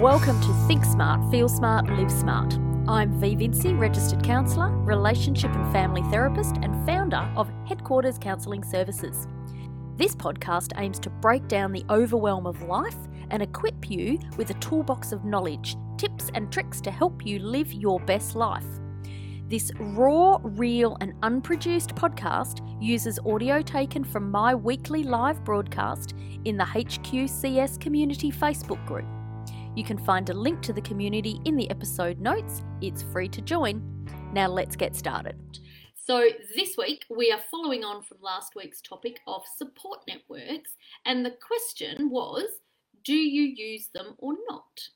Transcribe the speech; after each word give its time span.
Welcome 0.00 0.40
to 0.40 0.54
Think 0.66 0.86
Smart, 0.86 1.30
Feel 1.30 1.46
Smart, 1.46 1.86
Live 1.90 2.10
Smart. 2.10 2.54
I'm 2.88 3.20
V 3.20 3.34
Vinci, 3.34 3.74
registered 3.74 4.24
counsellor, 4.24 4.70
relationship 4.70 5.54
and 5.54 5.70
family 5.74 6.00
therapist, 6.10 6.56
and 6.62 6.86
founder 6.86 7.30
of 7.36 7.52
Headquarters 7.68 8.16
Counselling 8.16 8.64
Services. 8.64 9.28
This 9.98 10.16
podcast 10.16 10.72
aims 10.78 10.98
to 11.00 11.10
break 11.10 11.46
down 11.48 11.72
the 11.72 11.84
overwhelm 11.90 12.46
of 12.46 12.62
life 12.62 12.96
and 13.28 13.42
equip 13.42 13.90
you 13.90 14.18
with 14.38 14.48
a 14.48 14.54
toolbox 14.54 15.12
of 15.12 15.26
knowledge, 15.26 15.76
tips, 15.98 16.30
and 16.32 16.50
tricks 16.50 16.80
to 16.80 16.90
help 16.90 17.26
you 17.26 17.38
live 17.38 17.70
your 17.70 18.00
best 18.00 18.34
life. 18.34 18.64
This 19.48 19.70
raw, 19.78 20.38
real, 20.42 20.96
and 21.02 21.12
unproduced 21.22 21.94
podcast 21.94 22.66
uses 22.80 23.18
audio 23.26 23.60
taken 23.60 24.04
from 24.04 24.30
my 24.30 24.54
weekly 24.54 25.02
live 25.02 25.44
broadcast 25.44 26.14
in 26.46 26.56
the 26.56 26.64
HQCS 26.64 27.78
Community 27.78 28.32
Facebook 28.32 28.82
group. 28.86 29.04
You 29.76 29.84
can 29.84 29.98
find 29.98 30.28
a 30.28 30.34
link 30.34 30.62
to 30.62 30.72
the 30.72 30.80
community 30.80 31.40
in 31.44 31.56
the 31.56 31.70
episode 31.70 32.18
notes. 32.18 32.62
It's 32.80 33.02
free 33.02 33.28
to 33.28 33.40
join. 33.40 33.82
Now 34.32 34.48
let's 34.48 34.74
get 34.74 34.96
started. 34.96 35.36
So, 35.94 36.28
this 36.56 36.76
week 36.76 37.04
we 37.08 37.30
are 37.30 37.40
following 37.50 37.84
on 37.84 38.02
from 38.02 38.18
last 38.20 38.56
week's 38.56 38.80
topic 38.80 39.20
of 39.28 39.42
support 39.56 40.00
networks, 40.08 40.76
and 41.06 41.24
the 41.24 41.36
question 41.46 42.10
was 42.10 42.46
do 43.04 43.14
you 43.14 43.42
use 43.42 43.88
them 43.94 44.14
or 44.18 44.34
not? 44.48 44.88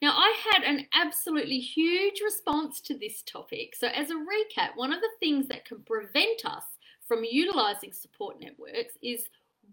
Now, 0.00 0.12
I 0.16 0.34
had 0.52 0.64
an 0.64 0.86
absolutely 0.94 1.58
huge 1.58 2.20
response 2.22 2.80
to 2.82 2.96
this 2.96 3.22
topic. 3.22 3.74
So, 3.76 3.88
as 3.88 4.10
a 4.10 4.14
recap, 4.14 4.70
one 4.76 4.92
of 4.92 5.00
the 5.00 5.10
things 5.20 5.48
that 5.48 5.66
can 5.66 5.82
prevent 5.82 6.46
us 6.46 6.64
from 7.06 7.24
utilizing 7.24 7.92
support 7.92 8.40
networks 8.40 8.94
is 9.02 9.24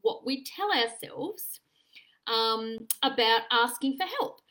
what 0.02 0.26
we 0.26 0.44
tell 0.44 0.72
ourselves 0.74 1.62
um, 2.32 2.88
about 3.04 3.42
asking 3.52 3.98
for 3.98 4.06
help. 4.20 4.42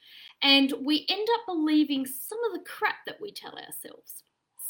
And 0.42 0.72
we 0.84 1.06
end 1.08 1.28
up 1.34 1.46
believing 1.46 2.06
some 2.06 2.38
of 2.46 2.52
the 2.52 2.64
crap 2.68 3.04
that 3.06 3.20
we 3.20 3.30
tell 3.30 3.52
ourselves. 3.52 4.22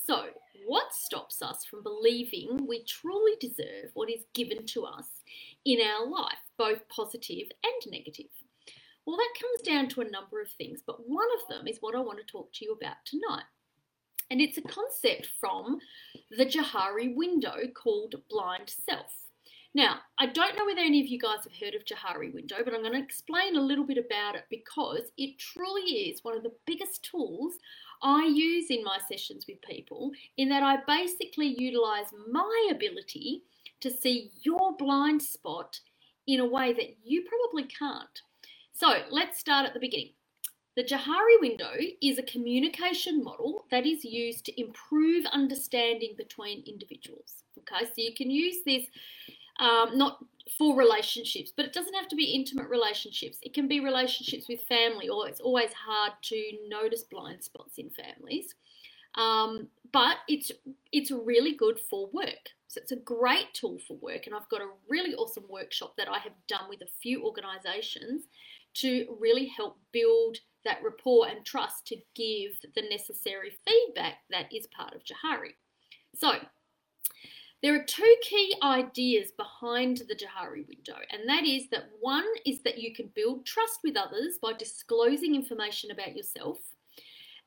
So, 0.06 0.26
what 0.66 0.92
stops 0.92 1.40
us 1.40 1.64
from 1.64 1.82
believing 1.82 2.66
we 2.66 2.84
truly 2.84 3.32
deserve 3.40 3.90
what 3.94 4.10
is 4.10 4.24
given 4.34 4.66
to 4.66 4.84
us 4.84 5.06
in 5.64 5.78
our 5.80 6.06
life, 6.06 6.38
both 6.58 6.88
positive 6.88 7.48
and 7.62 7.92
negative? 7.92 8.30
Well, 9.06 9.16
that 9.16 9.40
comes 9.40 9.62
down 9.62 9.88
to 9.90 10.00
a 10.00 10.10
number 10.10 10.40
of 10.40 10.50
things, 10.50 10.80
but 10.86 11.08
one 11.08 11.28
of 11.40 11.48
them 11.48 11.66
is 11.66 11.78
what 11.80 11.94
I 11.94 12.00
want 12.00 12.18
to 12.18 12.24
talk 12.24 12.52
to 12.54 12.64
you 12.64 12.72
about 12.72 12.96
tonight. 13.04 13.44
And 14.30 14.40
it's 14.40 14.58
a 14.58 14.62
concept 14.62 15.28
from 15.40 15.78
the 16.30 16.46
Johari 16.46 17.14
window 17.14 17.56
called 17.74 18.14
blind 18.28 18.70
self. 18.70 19.12
Now, 19.72 20.00
I 20.18 20.26
don't 20.26 20.56
know 20.56 20.64
whether 20.66 20.80
any 20.80 21.00
of 21.00 21.06
you 21.06 21.18
guys 21.18 21.44
have 21.44 21.52
heard 21.60 21.74
of 21.74 21.84
Johari 21.84 22.34
window, 22.34 22.56
but 22.64 22.74
I'm 22.74 22.82
going 22.82 22.94
to 22.94 23.02
explain 23.02 23.56
a 23.56 23.62
little 23.62 23.86
bit 23.86 23.98
about 23.98 24.34
it 24.34 24.44
because 24.50 25.12
it 25.16 25.38
truly 25.38 25.82
is 25.82 26.24
one 26.24 26.36
of 26.36 26.42
the 26.42 26.54
biggest 26.66 27.04
tools 27.04 27.54
I 28.02 28.24
use 28.24 28.66
in 28.70 28.82
my 28.82 28.98
sessions 29.08 29.44
with 29.48 29.62
people, 29.62 30.10
in 30.36 30.48
that 30.48 30.64
I 30.64 30.78
basically 30.86 31.54
utilize 31.58 32.06
my 32.30 32.68
ability 32.72 33.42
to 33.80 33.90
see 33.90 34.32
your 34.42 34.76
blind 34.76 35.22
spot 35.22 35.78
in 36.26 36.40
a 36.40 36.46
way 36.46 36.72
that 36.72 36.96
you 37.04 37.24
probably 37.28 37.64
can't. 37.64 38.22
So 38.72 39.02
let's 39.10 39.38
start 39.38 39.66
at 39.66 39.74
the 39.74 39.80
beginning. 39.80 40.14
The 40.76 40.84
Johari 40.84 41.40
window 41.40 41.74
is 42.02 42.18
a 42.18 42.22
communication 42.22 43.22
model 43.22 43.66
that 43.70 43.86
is 43.86 44.04
used 44.04 44.44
to 44.46 44.60
improve 44.60 45.26
understanding 45.26 46.14
between 46.16 46.64
individuals. 46.66 47.44
Okay, 47.58 47.84
so 47.84 47.92
you 47.96 48.14
can 48.14 48.30
use 48.30 48.58
this 48.64 48.86
um, 49.60 49.96
not 49.96 50.18
for 50.58 50.76
relationships, 50.76 51.52
but 51.54 51.64
it 51.64 51.72
doesn't 51.72 51.94
have 51.94 52.08
to 52.08 52.16
be 52.16 52.34
intimate 52.34 52.68
relationships. 52.68 53.38
It 53.42 53.54
can 53.54 53.68
be 53.68 53.80
relationships 53.80 54.48
with 54.48 54.62
family, 54.64 55.08
or 55.08 55.28
it's 55.28 55.40
always 55.40 55.70
hard 55.72 56.12
to 56.22 56.52
notice 56.68 57.04
blind 57.04 57.44
spots 57.44 57.78
in 57.78 57.90
families. 57.90 58.54
Um, 59.14 59.68
but 59.92 60.18
it's 60.28 60.50
it's 60.92 61.10
really 61.10 61.54
good 61.54 61.78
for 61.78 62.08
work. 62.12 62.50
So 62.68 62.80
it's 62.80 62.92
a 62.92 62.96
great 62.96 63.52
tool 63.52 63.78
for 63.86 63.96
work, 63.96 64.26
and 64.26 64.34
I've 64.34 64.48
got 64.48 64.60
a 64.60 64.68
really 64.88 65.14
awesome 65.14 65.44
workshop 65.48 65.94
that 65.96 66.08
I 66.08 66.18
have 66.18 66.34
done 66.48 66.68
with 66.68 66.82
a 66.82 66.90
few 67.02 67.24
organisations 67.24 68.24
to 68.74 69.16
really 69.18 69.46
help 69.46 69.78
build 69.92 70.38
that 70.64 70.78
rapport 70.82 71.26
and 71.26 71.44
trust 71.44 71.86
to 71.86 71.96
give 72.14 72.52
the 72.74 72.82
necessary 72.88 73.52
feedback 73.66 74.18
that 74.30 74.52
is 74.54 74.66
part 74.68 74.94
of 74.94 75.02
Johari. 75.02 75.54
So, 76.14 76.32
there 77.62 77.74
are 77.74 77.84
two 77.84 78.16
key 78.22 78.54
ideas 78.62 79.32
behind 79.36 80.02
the 80.08 80.14
Johari 80.14 80.66
window, 80.66 80.98
and 81.10 81.28
that 81.28 81.44
is 81.44 81.68
that 81.70 81.90
one 82.00 82.26
is 82.46 82.62
that 82.62 82.78
you 82.78 82.94
can 82.94 83.10
build 83.14 83.44
trust 83.44 83.80
with 83.84 83.96
others 83.96 84.38
by 84.40 84.52
disclosing 84.54 85.34
information 85.34 85.90
about 85.90 86.16
yourself. 86.16 86.58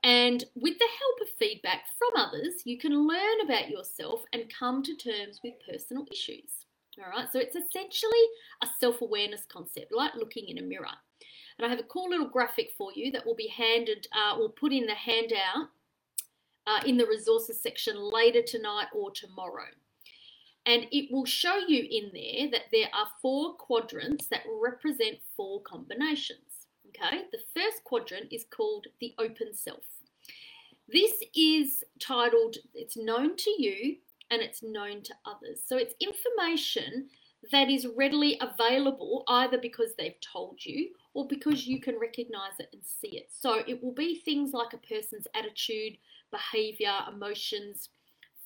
And 0.04 0.44
with 0.56 0.78
the 0.78 0.88
help 1.00 1.22
of 1.22 1.38
feedback 1.40 1.86
from 1.98 2.22
others, 2.22 2.62
you 2.66 2.78
can 2.78 3.08
learn 3.08 3.42
about 3.44 3.70
yourself 3.70 4.24
and 4.34 4.54
come 4.54 4.84
to 4.84 4.96
terms 4.96 5.40
with 5.44 5.54
personal 5.68 6.06
issues. 6.12 6.66
All 7.00 7.10
right, 7.10 7.32
so 7.32 7.40
it's 7.40 7.56
essentially 7.56 8.24
a 8.62 8.68
self 8.80 9.02
awareness 9.02 9.46
concept, 9.52 9.92
like 9.92 10.14
looking 10.16 10.48
in 10.48 10.60
a 10.60 10.62
mirror. 10.62 10.94
And 11.58 11.66
I 11.66 11.70
have 11.70 11.80
a 11.80 11.84
cool 11.84 12.10
little 12.10 12.28
graphic 12.28 12.72
for 12.78 12.92
you 12.94 13.12
that 13.12 13.26
will 13.26 13.36
be 13.36 13.48
handed, 13.48 14.08
uh, 14.14 14.38
will 14.38 14.50
put 14.50 14.74
in 14.74 14.86
the 14.86 14.94
handout 14.94 15.70
uh, 16.68 16.82
in 16.86 16.98
the 16.98 17.06
resources 17.06 17.62
section 17.62 17.96
later 17.98 18.42
tonight 18.42 18.88
or 18.94 19.10
tomorrow. 19.12 19.66
And 20.66 20.88
it 20.92 21.12
will 21.12 21.26
show 21.26 21.58
you 21.58 21.86
in 21.90 22.12
there 22.14 22.50
that 22.52 22.72
there 22.72 22.88
are 22.94 23.08
four 23.22 23.56
quadrants 23.56 24.28
that 24.28 24.44
represent 24.62 25.18
four 25.36 25.62
combinations. 25.62 26.68
Okay, 26.90 27.24
the 27.32 27.40
first 27.56 27.84
quadrant 27.84 28.32
is 28.32 28.46
called 28.50 28.88
the 29.02 29.14
open 29.18 29.54
self. 29.54 29.84
This 30.88 31.24
is 31.36 31.84
titled, 32.00 32.58
it's 32.76 32.96
known 32.96 33.36
to 33.38 33.50
you 33.50 33.98
and 34.30 34.42
it's 34.42 34.62
known 34.62 35.02
to 35.04 35.14
others. 35.26 35.62
So 35.66 35.78
it's 35.78 35.96
information 36.00 37.10
that 37.52 37.70
is 37.70 37.88
readily 37.98 38.40
available 38.40 39.24
either 39.28 39.58
because 39.58 39.96
they've 39.98 40.20
told 40.22 40.64
you 40.64 40.90
or 41.14 41.28
because 41.28 41.68
you 41.68 41.80
can 41.80 42.00
recognize 42.00 42.60
it 42.60 42.70
and 42.74 42.82
see 42.84 43.18
it. 43.18 43.30
So 43.32 43.64
it 43.68 43.84
will 43.84 43.94
be 43.94 44.16
things 44.16 44.54
like 44.54 44.74
a 44.74 44.78
person's 44.78 45.28
attitude, 45.36 45.98
behavior, 46.32 46.94
emotions, 47.12 47.90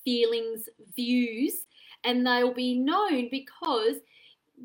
feelings, 0.04 0.70
views, 0.96 1.66
and 2.04 2.26
they'll 2.26 2.54
be 2.54 2.78
known 2.78 3.30
because, 3.30 3.96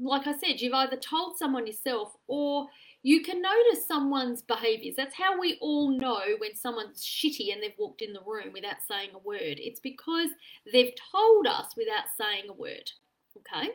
like 0.01 0.27
I 0.27 0.33
said, 0.39 0.61
you've 0.61 0.75
either 0.75 0.97
told 0.97 1.37
someone 1.37 1.67
yourself 1.67 2.17
or 2.27 2.69
you 3.03 3.23
can 3.23 3.43
notice 3.43 3.87
someone's 3.87 4.43
behaviors. 4.43 4.95
That's 4.97 5.17
how 5.17 5.39
we 5.39 5.59
all 5.61 5.91
know 5.91 6.23
when 6.39 6.55
someone's 6.55 7.05
shitty 7.05 7.53
and 7.53 7.63
they've 7.63 7.73
walked 7.79 8.03
in 8.03 8.13
the 8.13 8.21
room 8.25 8.53
without 8.53 8.77
saying 8.87 9.11
a 9.15 9.19
word. 9.19 9.59
It's 9.59 9.81
because 9.81 10.29
they've 10.73 10.93
told 11.13 11.47
us 11.47 11.75
without 11.77 12.05
saying 12.17 12.45
a 12.49 12.53
word. 12.53 12.91
Okay? 13.39 13.71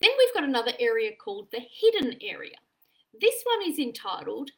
Then 0.00 0.10
we've 0.18 0.34
got 0.34 0.44
another 0.44 0.72
area 0.78 1.12
called 1.16 1.48
the 1.50 1.60
hidden 1.60 2.18
area. 2.20 2.56
This 3.18 3.42
one 3.44 3.70
is 3.70 3.78
entitled 3.78 4.50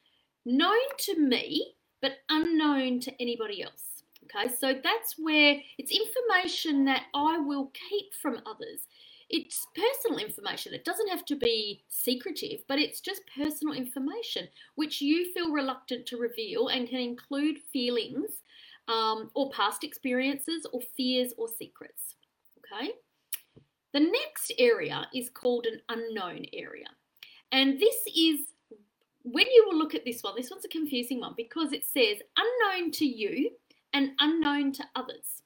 Known 0.45 0.79
to 0.99 1.21
Me 1.21 1.77
but 2.01 2.19
Unknown 2.29 3.01
to 3.01 3.23
Anybody 3.23 3.63
Else. 3.63 3.96
Okay, 4.35 4.53
so 4.59 4.75
that's 4.83 5.15
where 5.19 5.57
it's 5.79 5.93
information 5.93 6.85
that 6.87 7.05
I 7.15 7.39
will 7.39 7.71
keep 7.89 8.15
from 8.15 8.41
others. 8.47 8.87
It's 9.29 9.67
personal 9.75 10.25
information. 10.25 10.73
It 10.73 10.85
doesn't 10.85 11.09
have 11.09 11.25
to 11.27 11.37
be 11.37 11.83
secretive, 11.89 12.61
but 12.69 12.79
it's 12.79 13.01
just 13.01 13.23
personal 13.37 13.75
information 13.75 14.49
which 14.77 15.01
you 15.01 15.33
feel 15.33 15.53
reluctant 15.53 16.07
to 16.07 16.17
reveal 16.17 16.69
and 16.69 16.89
can 16.89 17.01
include 17.01 17.59
feelings 17.73 18.43
um, 18.89 19.31
or 19.35 19.51
past 19.51 19.83
experiences 19.83 20.67
or 20.73 20.81
fears 20.97 21.33
or 21.37 21.49
secrets. 21.49 22.15
Okay. 22.59 22.93
The 23.93 24.01
next 24.01 24.53
area 24.59 25.09
is 25.15 25.31
called 25.31 25.67
an 25.67 25.81
unknown 25.89 26.45
area. 26.53 26.87
And 27.51 27.81
this 27.81 27.97
is 28.15 28.41
when 29.23 29.47
you 29.47 29.67
will 29.67 29.77
look 29.77 29.95
at 29.95 30.05
this 30.05 30.23
one, 30.23 30.35
this 30.37 30.51
one's 30.51 30.65
a 30.65 30.69
confusing 30.69 31.21
one 31.21 31.35
because 31.37 31.73
it 31.73 31.85
says 31.85 32.19
unknown 32.37 32.93
to 32.93 33.05
you 33.05 33.51
and 33.97 34.11
unknown 34.21 34.73
to 34.73 34.85
others. 34.95 35.43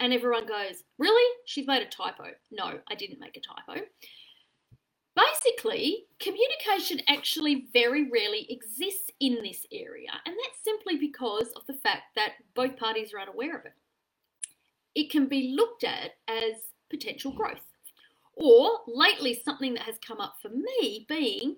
And 0.00 0.12
everyone 0.12 0.46
goes, 0.46 0.82
Really? 0.98 1.36
She's 1.44 1.66
made 1.66 1.82
a 1.82 1.86
typo. 1.86 2.30
No, 2.50 2.80
I 2.90 2.94
didn't 2.94 3.20
make 3.20 3.36
a 3.36 3.40
typo. 3.40 3.86
Basically, 5.14 6.06
communication 6.18 7.00
actually 7.06 7.66
very 7.74 8.10
rarely 8.10 8.46
exists 8.48 9.10
in 9.20 9.42
this 9.42 9.66
area, 9.70 10.08
and 10.24 10.34
that's 10.34 10.64
simply 10.64 10.96
because 10.96 11.52
of 11.54 11.66
the 11.66 11.74
fact 11.74 12.14
that 12.16 12.32
both 12.54 12.78
parties 12.78 13.12
are 13.12 13.20
unaware 13.20 13.58
of 13.58 13.66
it. 13.66 13.74
It 14.94 15.10
can 15.10 15.26
be 15.26 15.54
looked 15.54 15.84
at 15.84 16.12
as 16.28 16.62
potential 16.88 17.32
growth. 17.32 17.60
Or 18.34 18.80
lately, 18.86 19.38
something 19.44 19.74
that 19.74 19.82
has 19.82 19.98
come 20.06 20.18
up 20.18 20.36
for 20.40 20.48
me 20.48 21.04
being 21.06 21.56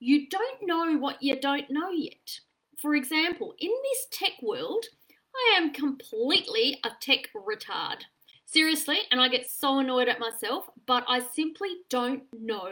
you 0.00 0.28
don't 0.28 0.58
know 0.62 0.96
what 0.96 1.22
you 1.22 1.38
don't 1.38 1.70
know 1.70 1.90
yet. 1.90 2.40
For 2.80 2.94
example, 2.94 3.54
in 3.58 3.70
this 3.70 4.06
tech 4.10 4.32
world, 4.42 4.86
I 5.34 5.58
am 5.58 5.72
completely 5.72 6.78
a 6.84 6.90
tech 7.00 7.30
retard. 7.34 8.02
Seriously, 8.46 8.98
and 9.10 9.20
I 9.20 9.28
get 9.28 9.50
so 9.50 9.78
annoyed 9.78 10.08
at 10.08 10.20
myself, 10.20 10.68
but 10.86 11.04
I 11.08 11.20
simply 11.20 11.70
don't 11.90 12.22
know 12.32 12.70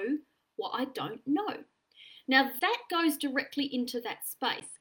what 0.57 0.73
I 0.75 0.85
don't 0.87 1.21
know. 1.27 1.57
Now, 2.29 2.51
that 2.61 2.79
goes 2.91 3.17
directly 3.17 3.65
into 3.73 4.01
that 4.03 4.27
space. 4.27 4.79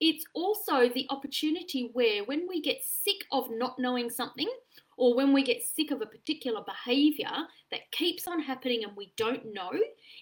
It's 0.00 0.24
also 0.32 0.88
the 0.88 1.06
opportunity 1.10 1.90
where, 1.92 2.24
when 2.24 2.46
we 2.48 2.62
get 2.62 2.82
sick 2.82 3.16
of 3.32 3.50
not 3.50 3.78
knowing 3.78 4.10
something, 4.10 4.48
or 4.96 5.14
when 5.14 5.32
we 5.32 5.42
get 5.42 5.62
sick 5.62 5.90
of 5.90 6.00
a 6.00 6.06
particular 6.06 6.62
behavior 6.64 7.30
that 7.70 7.90
keeps 7.92 8.26
on 8.26 8.40
happening 8.40 8.84
and 8.84 8.96
we 8.96 9.12
don't 9.16 9.52
know, 9.52 9.72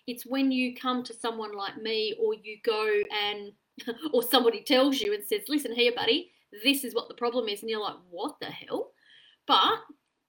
it's 0.07 0.27
when 0.27 0.51
you 0.51 0.75
come 0.75 1.03
to 1.05 1.15
someone 1.15 1.55
like 1.55 1.77
me, 1.77 2.15
or 2.19 2.35
you 2.35 2.59
go 2.65 3.03
and, 3.13 3.53
or 4.13 4.23
somebody 4.23 4.63
tells 4.63 5.01
you 5.01 5.15
and 5.15 5.23
says, 5.23 5.43
Listen 5.49 5.73
here, 5.73 5.93
buddy, 5.95 6.33
this 6.65 6.85
is 6.85 6.95
what 6.95 7.09
the 7.09 7.15
problem 7.15 7.49
is. 7.49 7.61
And 7.63 7.71
you're 7.71 7.83
like, 7.83 7.97
What 8.11 8.37
the 8.41 8.47
hell? 8.47 8.93
But 9.47 9.79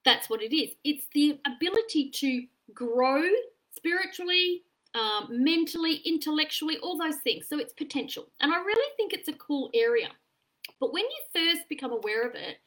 that's 0.05 0.29
what 0.29 0.41
it 0.41 0.55
is. 0.55 0.75
It's 0.83 1.07
the 1.13 1.39
ability 1.45 2.11
to 2.11 2.43
grow 2.73 3.23
spiritually, 3.75 4.63
um, 4.95 5.27
mentally, 5.29 6.01
intellectually, 6.05 6.77
all 6.77 6.97
those 6.97 7.17
things. 7.17 7.47
So 7.47 7.59
it's 7.59 7.73
potential. 7.73 8.27
And 8.39 8.53
I 8.53 8.57
really 8.57 8.91
think 8.95 9.13
it's 9.13 9.27
a 9.27 9.33
cool 9.33 9.69
area. 9.73 10.09
But 10.79 10.93
when 10.93 11.03
you 11.03 11.19
first 11.33 11.67
become 11.69 11.91
aware 11.91 12.27
of 12.27 12.35
it, 12.35 12.57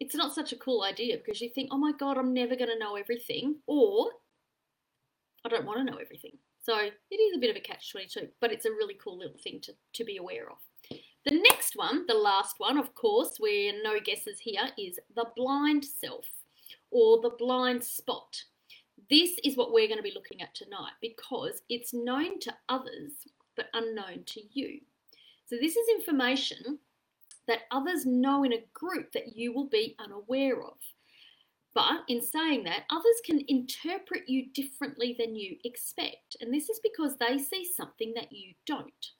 it's 0.00 0.14
not 0.14 0.34
such 0.34 0.52
a 0.52 0.56
cool 0.56 0.82
idea 0.82 1.16
because 1.16 1.40
you 1.40 1.50
think, 1.50 1.68
oh 1.72 1.78
my 1.78 1.92
God, 1.92 2.18
I'm 2.18 2.34
never 2.34 2.56
going 2.56 2.70
to 2.70 2.78
know 2.78 2.96
everything, 2.96 3.56
or 3.66 4.10
I 5.44 5.48
don't 5.48 5.64
want 5.64 5.78
to 5.78 5.92
know 5.92 5.98
everything. 5.98 6.32
So 6.60 6.76
it 6.78 7.16
is 7.16 7.36
a 7.36 7.40
bit 7.40 7.50
of 7.50 7.56
a 7.56 7.60
catch 7.60 7.90
22, 7.90 8.28
but 8.40 8.52
it's 8.52 8.66
a 8.66 8.70
really 8.70 8.94
cool 9.02 9.18
little 9.18 9.38
thing 9.38 9.60
to, 9.62 9.72
to 9.94 10.04
be 10.04 10.16
aware 10.16 10.48
of. 10.50 10.58
The 11.24 11.38
next 11.38 11.76
one, 11.76 12.06
the 12.08 12.14
last 12.14 12.56
one, 12.58 12.76
of 12.76 12.94
course, 12.96 13.36
where 13.38 13.72
no 13.82 14.00
guesses 14.00 14.40
here, 14.40 14.70
is 14.76 14.98
the 15.14 15.26
blind 15.36 15.84
self 15.84 16.26
or 16.90 17.20
the 17.20 17.30
blind 17.38 17.84
spot. 17.84 18.42
This 19.08 19.32
is 19.44 19.56
what 19.56 19.72
we're 19.72 19.86
going 19.86 19.98
to 19.98 20.02
be 20.02 20.14
looking 20.14 20.42
at 20.42 20.54
tonight 20.54 20.92
because 21.00 21.62
it's 21.68 21.94
known 21.94 22.40
to 22.40 22.54
others 22.68 23.12
but 23.56 23.66
unknown 23.72 24.24
to 24.26 24.40
you. 24.52 24.80
So, 25.46 25.56
this 25.60 25.76
is 25.76 25.88
information 25.94 26.78
that 27.46 27.62
others 27.70 28.04
know 28.04 28.42
in 28.42 28.52
a 28.52 28.64
group 28.72 29.12
that 29.12 29.36
you 29.36 29.52
will 29.52 29.68
be 29.68 29.94
unaware 30.00 30.62
of. 30.62 30.78
But 31.74 32.02
in 32.08 32.20
saying 32.20 32.64
that, 32.64 32.84
others 32.90 33.20
can 33.24 33.42
interpret 33.48 34.28
you 34.28 34.46
differently 34.52 35.14
than 35.18 35.36
you 35.36 35.56
expect, 35.64 36.36
and 36.40 36.52
this 36.52 36.68
is 36.68 36.80
because 36.82 37.16
they 37.16 37.38
see 37.38 37.64
something 37.64 38.12
that 38.14 38.32
you 38.32 38.54
don't. 38.66 39.12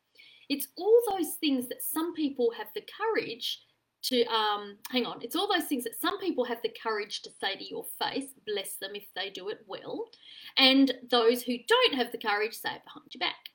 It's 0.49 0.69
all 0.77 1.03
those 1.11 1.35
things 1.41 1.69
that 1.69 1.83
some 1.83 2.15
people 2.15 2.53
have 2.56 2.69
the 2.75 2.85
courage 2.99 3.61
to 4.03 4.25
um, 4.25 4.77
hang 4.91 5.06
on. 5.06 5.23
It's 5.23 5.37
all 5.37 5.49
those 5.53 5.69
things 5.69 5.85
that 5.85 6.00
some 6.00 6.19
people 6.19 6.44
have 6.44 6.61
the 6.62 6.75
courage 6.83 7.23
to 7.23 7.31
say 7.41 7.56
to 7.56 7.65
your 7.65 7.87
face, 8.00 8.35
bless 8.47 8.75
them 8.75 8.93
if 8.94 9.06
they 9.15 9.31
do 9.31 9.49
it 9.49 9.61
well, 9.67 10.09
and 10.56 10.93
those 11.11 11.43
who 11.43 11.55
don't 11.69 11.94
have 11.94 12.11
the 12.11 12.19
courage 12.19 12.55
say 12.55 12.75
it 12.75 12.85
behind 12.85 13.15
your 13.15 13.21
back. 13.21 13.50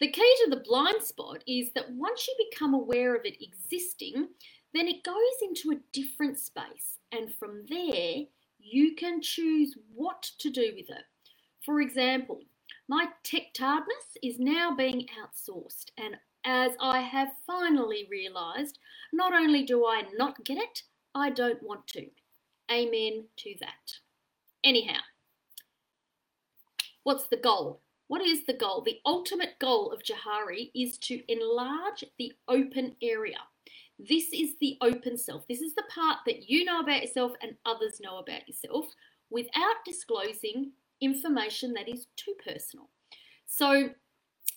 The 0.00 0.10
key 0.10 0.34
to 0.44 0.50
the 0.50 0.62
blind 0.64 1.02
spot 1.02 1.44
is 1.46 1.70
that 1.74 1.92
once 1.92 2.26
you 2.26 2.34
become 2.50 2.74
aware 2.74 3.14
of 3.14 3.22
it 3.24 3.36
existing, 3.42 4.28
then 4.72 4.88
it 4.88 5.04
goes 5.04 5.14
into 5.42 5.70
a 5.70 5.80
different 5.92 6.38
space, 6.38 6.98
and 7.12 7.32
from 7.34 7.64
there, 7.68 8.24
you 8.58 8.94
can 8.96 9.20
choose 9.20 9.76
what 9.94 10.22
to 10.38 10.50
do 10.50 10.72
with 10.74 10.88
it. 10.88 11.04
For 11.64 11.80
example, 11.80 12.40
my 12.88 13.06
tech 13.22 13.54
tardness 13.54 14.16
is 14.22 14.38
now 14.38 14.74
being 14.74 15.06
outsourced, 15.18 15.90
and 15.96 16.16
as 16.44 16.72
I 16.80 17.00
have 17.00 17.28
finally 17.46 18.06
realised, 18.10 18.78
not 19.12 19.32
only 19.32 19.64
do 19.64 19.86
I 19.86 20.02
not 20.14 20.44
get 20.44 20.58
it, 20.58 20.82
I 21.14 21.30
don't 21.30 21.62
want 21.62 21.86
to. 21.88 22.06
Amen 22.70 23.24
to 23.36 23.54
that. 23.60 23.98
Anyhow, 24.62 25.00
what's 27.04 27.26
the 27.28 27.36
goal? 27.36 27.80
What 28.08 28.22
is 28.22 28.44
the 28.44 28.52
goal? 28.52 28.82
The 28.82 29.00
ultimate 29.06 29.58
goal 29.58 29.90
of 29.90 30.02
Johari 30.02 30.70
is 30.74 30.98
to 30.98 31.22
enlarge 31.32 32.04
the 32.18 32.32
open 32.48 32.96
area. 33.02 33.38
This 33.98 34.32
is 34.32 34.56
the 34.60 34.76
open 34.82 35.16
self. 35.16 35.46
This 35.48 35.60
is 35.60 35.74
the 35.74 35.84
part 35.94 36.18
that 36.26 36.50
you 36.50 36.64
know 36.64 36.80
about 36.80 37.02
yourself 37.02 37.32
and 37.40 37.56
others 37.64 38.00
know 38.02 38.18
about 38.18 38.46
yourself 38.46 38.86
without 39.30 39.76
disclosing 39.86 40.72
information 41.04 41.72
that 41.74 41.88
is 41.88 42.06
too 42.16 42.34
personal. 42.44 42.88
So 43.46 43.90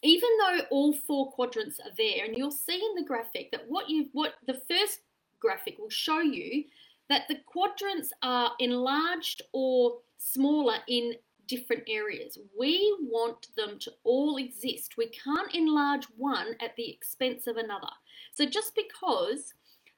even 0.04 0.30
though 0.40 0.60
all 0.72 0.94
four 0.94 1.32
quadrants 1.32 1.80
are 1.80 1.92
there, 1.98 2.26
and 2.26 2.38
you'll 2.38 2.52
see 2.52 2.76
in 2.76 2.96
the 2.96 3.08
graphic 3.08 3.52
that 3.52 3.66
what 3.68 3.90
you 3.90 4.08
what 4.14 4.36
the 4.46 4.62
first 4.70 5.00
graphic 5.40 5.78
will 5.78 5.90
show 5.90 6.20
you 6.20 6.64
that 7.10 7.28
the 7.28 7.38
quadrants 7.46 8.12
are 8.22 8.52
enlarged 8.60 9.42
or 9.54 9.98
smaller 10.18 10.78
in 10.88 11.14
different 11.48 11.84
areas. 11.88 12.38
We 12.60 12.96
want 13.00 13.48
them 13.56 13.80
to 13.80 13.92
all 14.04 14.38
exist. 14.38 14.98
We 14.98 15.08
can't 15.08 15.54
enlarge 15.56 16.06
one 16.18 16.56
at 16.62 16.76
the 16.76 16.90
expense 16.90 17.48
of 17.48 17.56
another. 17.56 17.88
So 18.34 18.46
just 18.46 18.76
because 18.76 19.54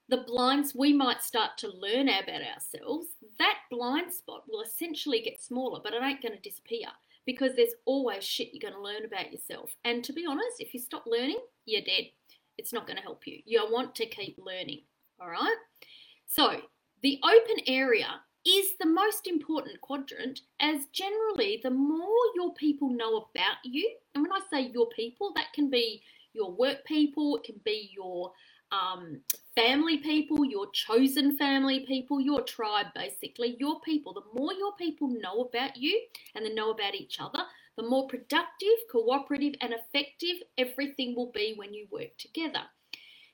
the 0.09 0.23
blinds 0.25 0.73
we 0.73 0.91
might 0.91 1.21
start 1.21 1.51
to 1.59 1.69
learn 1.69 2.09
about 2.09 2.41
ourselves, 2.41 3.07
that 3.37 3.59
blind 3.69 4.11
spot 4.11 4.43
will 4.49 4.61
essentially 4.61 5.21
get 5.21 5.41
smaller, 5.41 5.79
but 5.83 5.93
it 5.93 6.01
ain't 6.01 6.21
going 6.21 6.35
to 6.35 6.49
disappear 6.49 6.87
because 7.25 7.55
there's 7.55 7.75
always 7.85 8.23
shit 8.23 8.49
you're 8.51 8.71
going 8.71 8.73
to 8.73 8.83
learn 8.83 9.05
about 9.05 9.31
yourself. 9.31 9.75
And 9.85 10.03
to 10.03 10.13
be 10.13 10.25
honest, 10.27 10.59
if 10.59 10.73
you 10.73 10.79
stop 10.79 11.03
learning, 11.05 11.39
you're 11.65 11.83
dead. 11.83 12.05
It's 12.57 12.73
not 12.73 12.87
going 12.87 12.97
to 12.97 13.03
help 13.03 13.27
you. 13.27 13.39
You 13.45 13.65
want 13.69 13.93
to 13.95 14.07
keep 14.07 14.37
learning. 14.39 14.81
All 15.21 15.29
right? 15.29 15.55
So, 16.25 16.61
the 17.03 17.19
open 17.23 17.63
area 17.67 18.07
is 18.45 18.77
the 18.79 18.87
most 18.87 19.27
important 19.27 19.79
quadrant 19.81 20.41
as 20.59 20.85
generally 20.91 21.59
the 21.61 21.69
more 21.69 22.09
your 22.35 22.53
people 22.55 22.89
know 22.89 23.17
about 23.17 23.57
you, 23.63 23.89
and 24.15 24.23
when 24.23 24.31
I 24.31 24.39
say 24.51 24.71
your 24.73 24.89
people, 24.89 25.31
that 25.35 25.53
can 25.53 25.69
be 25.69 26.01
your 26.33 26.51
work 26.51 26.83
people, 26.85 27.37
it 27.37 27.43
can 27.43 27.61
be 27.63 27.91
your 27.93 28.31
um, 28.71 29.21
family 29.55 29.97
people, 29.97 30.45
your 30.45 30.67
chosen 30.71 31.37
family 31.37 31.85
people, 31.85 32.19
your 32.19 32.41
tribe, 32.41 32.87
basically, 32.95 33.55
your 33.59 33.79
people. 33.81 34.13
The 34.13 34.39
more 34.39 34.53
your 34.53 34.73
people 34.77 35.09
know 35.09 35.41
about 35.41 35.77
you 35.77 35.99
and 36.35 36.45
they 36.45 36.53
know 36.53 36.71
about 36.71 36.95
each 36.95 37.19
other, 37.19 37.43
the 37.77 37.87
more 37.87 38.07
productive, 38.07 38.77
cooperative, 38.91 39.53
and 39.61 39.73
effective 39.73 40.37
everything 40.57 41.15
will 41.15 41.31
be 41.31 41.53
when 41.55 41.73
you 41.73 41.87
work 41.91 42.17
together. 42.17 42.63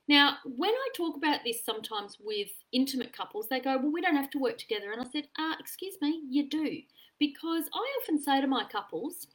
Now, 0.08 0.38
when 0.46 0.70
I 0.72 0.88
talk 0.96 1.18
about 1.18 1.40
this 1.44 1.66
sometimes 1.66 2.18
with 2.20 2.50
intimate 2.72 3.12
couples, 3.12 3.48
they 3.50 3.60
go, 3.60 3.78
Well, 3.78 3.92
we 3.92 4.02
don't 4.02 4.16
have 4.16 4.30
to 4.32 4.40
work 4.40 4.58
together. 4.58 4.92
And 4.92 5.02
I 5.02 5.10
said, 5.12 5.28
uh, 5.38 5.56
Excuse 5.60 5.96
me, 6.02 6.22
you 6.30 6.48
do. 6.48 6.80
Because 7.20 7.64
I 7.74 7.98
often 8.02 8.22
say 8.22 8.40
to 8.40 8.48
my 8.48 8.66
couples, 8.72 9.28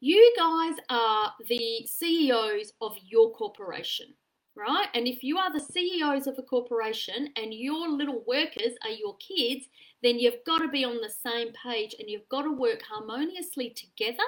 You 0.00 0.34
guys 0.36 0.76
are 0.88 1.34
the 1.46 1.86
CEOs 1.86 2.72
of 2.80 2.96
your 3.06 3.32
corporation 3.32 4.14
right? 4.60 4.88
And 4.94 5.08
if 5.08 5.22
you 5.22 5.38
are 5.38 5.52
the 5.52 5.64
CEOs 5.64 6.26
of 6.26 6.38
a 6.38 6.42
corporation 6.42 7.30
and 7.36 7.54
your 7.54 7.88
little 7.88 8.22
workers 8.26 8.74
are 8.84 8.90
your 8.90 9.16
kids, 9.16 9.66
then 10.02 10.18
you've 10.18 10.44
got 10.46 10.58
to 10.58 10.68
be 10.68 10.84
on 10.84 11.00
the 11.00 11.10
same 11.10 11.52
page 11.52 11.94
and 11.98 12.08
you've 12.08 12.28
got 12.28 12.42
to 12.42 12.52
work 12.52 12.82
harmoniously 12.82 13.70
together 13.70 14.24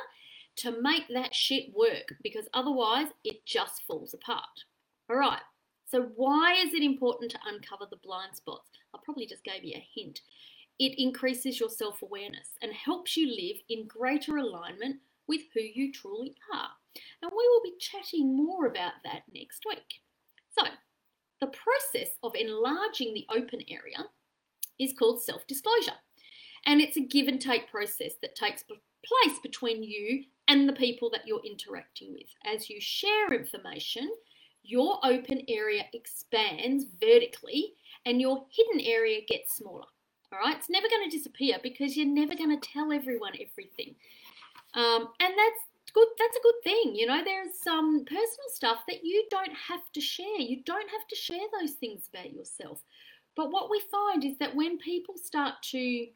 to 0.56 0.82
make 0.82 1.04
that 1.08 1.34
shit 1.34 1.74
work 1.74 2.14
because 2.22 2.48
otherwise 2.54 3.08
it 3.24 3.44
just 3.46 3.82
falls 3.86 4.14
apart. 4.14 4.64
All 5.10 5.16
right. 5.16 5.42
So, 5.90 6.08
why 6.16 6.54
is 6.54 6.72
it 6.72 6.82
important 6.82 7.30
to 7.32 7.38
uncover 7.46 7.84
the 7.90 7.98
blind 8.02 8.34
spots? 8.34 8.70
I 8.94 8.98
probably 9.04 9.26
just 9.26 9.44
gave 9.44 9.62
you 9.62 9.74
a 9.76 9.86
hint. 9.94 10.20
It 10.78 10.94
increases 10.98 11.60
your 11.60 11.68
self 11.68 12.00
awareness 12.02 12.48
and 12.62 12.72
helps 12.72 13.16
you 13.16 13.28
live 13.28 13.58
in 13.68 13.86
greater 13.86 14.36
alignment 14.38 14.96
with 15.28 15.42
who 15.52 15.60
you 15.60 15.92
truly 15.92 16.34
are. 16.54 16.70
And 17.22 17.30
we 17.30 17.48
will 17.48 17.62
be 17.62 17.76
chatting 17.78 18.36
more 18.36 18.66
about 18.66 18.94
that 19.04 19.22
next 19.34 19.64
week. 19.68 20.01
So, 20.56 20.64
the 21.40 21.48
process 21.48 22.14
of 22.22 22.34
enlarging 22.34 23.14
the 23.14 23.26
open 23.34 23.60
area 23.68 24.06
is 24.78 24.92
called 24.92 25.22
self 25.22 25.46
disclosure. 25.46 25.96
And 26.66 26.80
it's 26.80 26.96
a 26.96 27.00
give 27.00 27.26
and 27.26 27.40
take 27.40 27.70
process 27.70 28.12
that 28.22 28.36
takes 28.36 28.62
place 28.62 29.38
between 29.42 29.82
you 29.82 30.24
and 30.48 30.68
the 30.68 30.72
people 30.72 31.10
that 31.10 31.26
you're 31.26 31.44
interacting 31.44 32.12
with. 32.12 32.28
As 32.44 32.70
you 32.70 32.80
share 32.80 33.32
information, 33.32 34.08
your 34.62 34.98
open 35.04 35.42
area 35.48 35.84
expands 35.92 36.86
vertically 37.00 37.74
and 38.06 38.20
your 38.20 38.44
hidden 38.50 38.80
area 38.80 39.20
gets 39.28 39.56
smaller. 39.56 39.86
All 40.32 40.38
right, 40.38 40.56
it's 40.56 40.70
never 40.70 40.88
going 40.88 41.08
to 41.08 41.16
disappear 41.16 41.58
because 41.62 41.96
you're 41.96 42.06
never 42.06 42.34
going 42.34 42.58
to 42.58 42.68
tell 42.68 42.92
everyone 42.92 43.32
everything. 43.34 43.94
Um, 44.74 45.08
and 45.20 45.34
that's 45.36 45.60
good 45.94 46.08
that's 46.18 46.36
a 46.36 46.42
good 46.42 46.62
thing 46.64 46.94
you 46.94 47.06
know 47.06 47.22
there's 47.24 47.58
some 47.62 48.04
personal 48.04 48.48
stuff 48.48 48.78
that 48.88 49.04
you 49.04 49.24
don't 49.30 49.52
have 49.68 49.80
to 49.92 50.00
share 50.00 50.38
you 50.38 50.62
don't 50.64 50.90
have 50.90 51.06
to 51.08 51.16
share 51.16 51.46
those 51.60 51.72
things 51.72 52.08
about 52.12 52.32
yourself. 52.32 52.82
But 53.34 53.50
what 53.50 53.70
we 53.70 53.80
find 53.90 54.24
is 54.24 54.36
that 54.38 54.54
when 54.54 54.76
people 54.76 55.16
start 55.16 55.54
to 55.70 56.06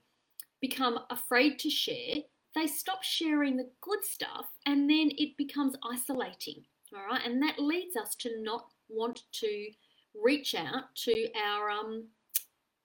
become 0.60 0.98
afraid 1.10 1.58
to 1.60 1.70
share 1.70 2.16
they 2.54 2.66
stop 2.66 3.02
sharing 3.02 3.56
the 3.56 3.70
good 3.82 4.04
stuff 4.04 4.46
and 4.64 4.88
then 4.88 5.10
it 5.18 5.36
becomes 5.36 5.74
isolating 5.90 6.64
all 6.94 7.04
right? 7.06 7.24
And 7.24 7.42
that 7.42 7.58
leads 7.58 7.96
us 7.96 8.14
to 8.16 8.42
not 8.42 8.66
want 8.88 9.22
to 9.32 9.68
reach 10.14 10.54
out 10.54 10.94
to 11.04 11.28
our 11.36 11.70
um, 11.70 12.06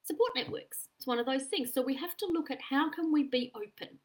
support 0.04 0.32
networks. 0.36 0.88
It's 0.98 1.08
one 1.08 1.20
of 1.20 1.26
those 1.26 1.46
things. 1.46 1.74
So 1.74 1.82
we 1.82 1.96
have 1.96 2.18
to 2.18 2.28
look 2.28 2.52
at 2.52 2.60
how 2.62 2.90
can 2.90 3.12
we 3.12 3.24
be 3.24 3.52
open 3.56 4.00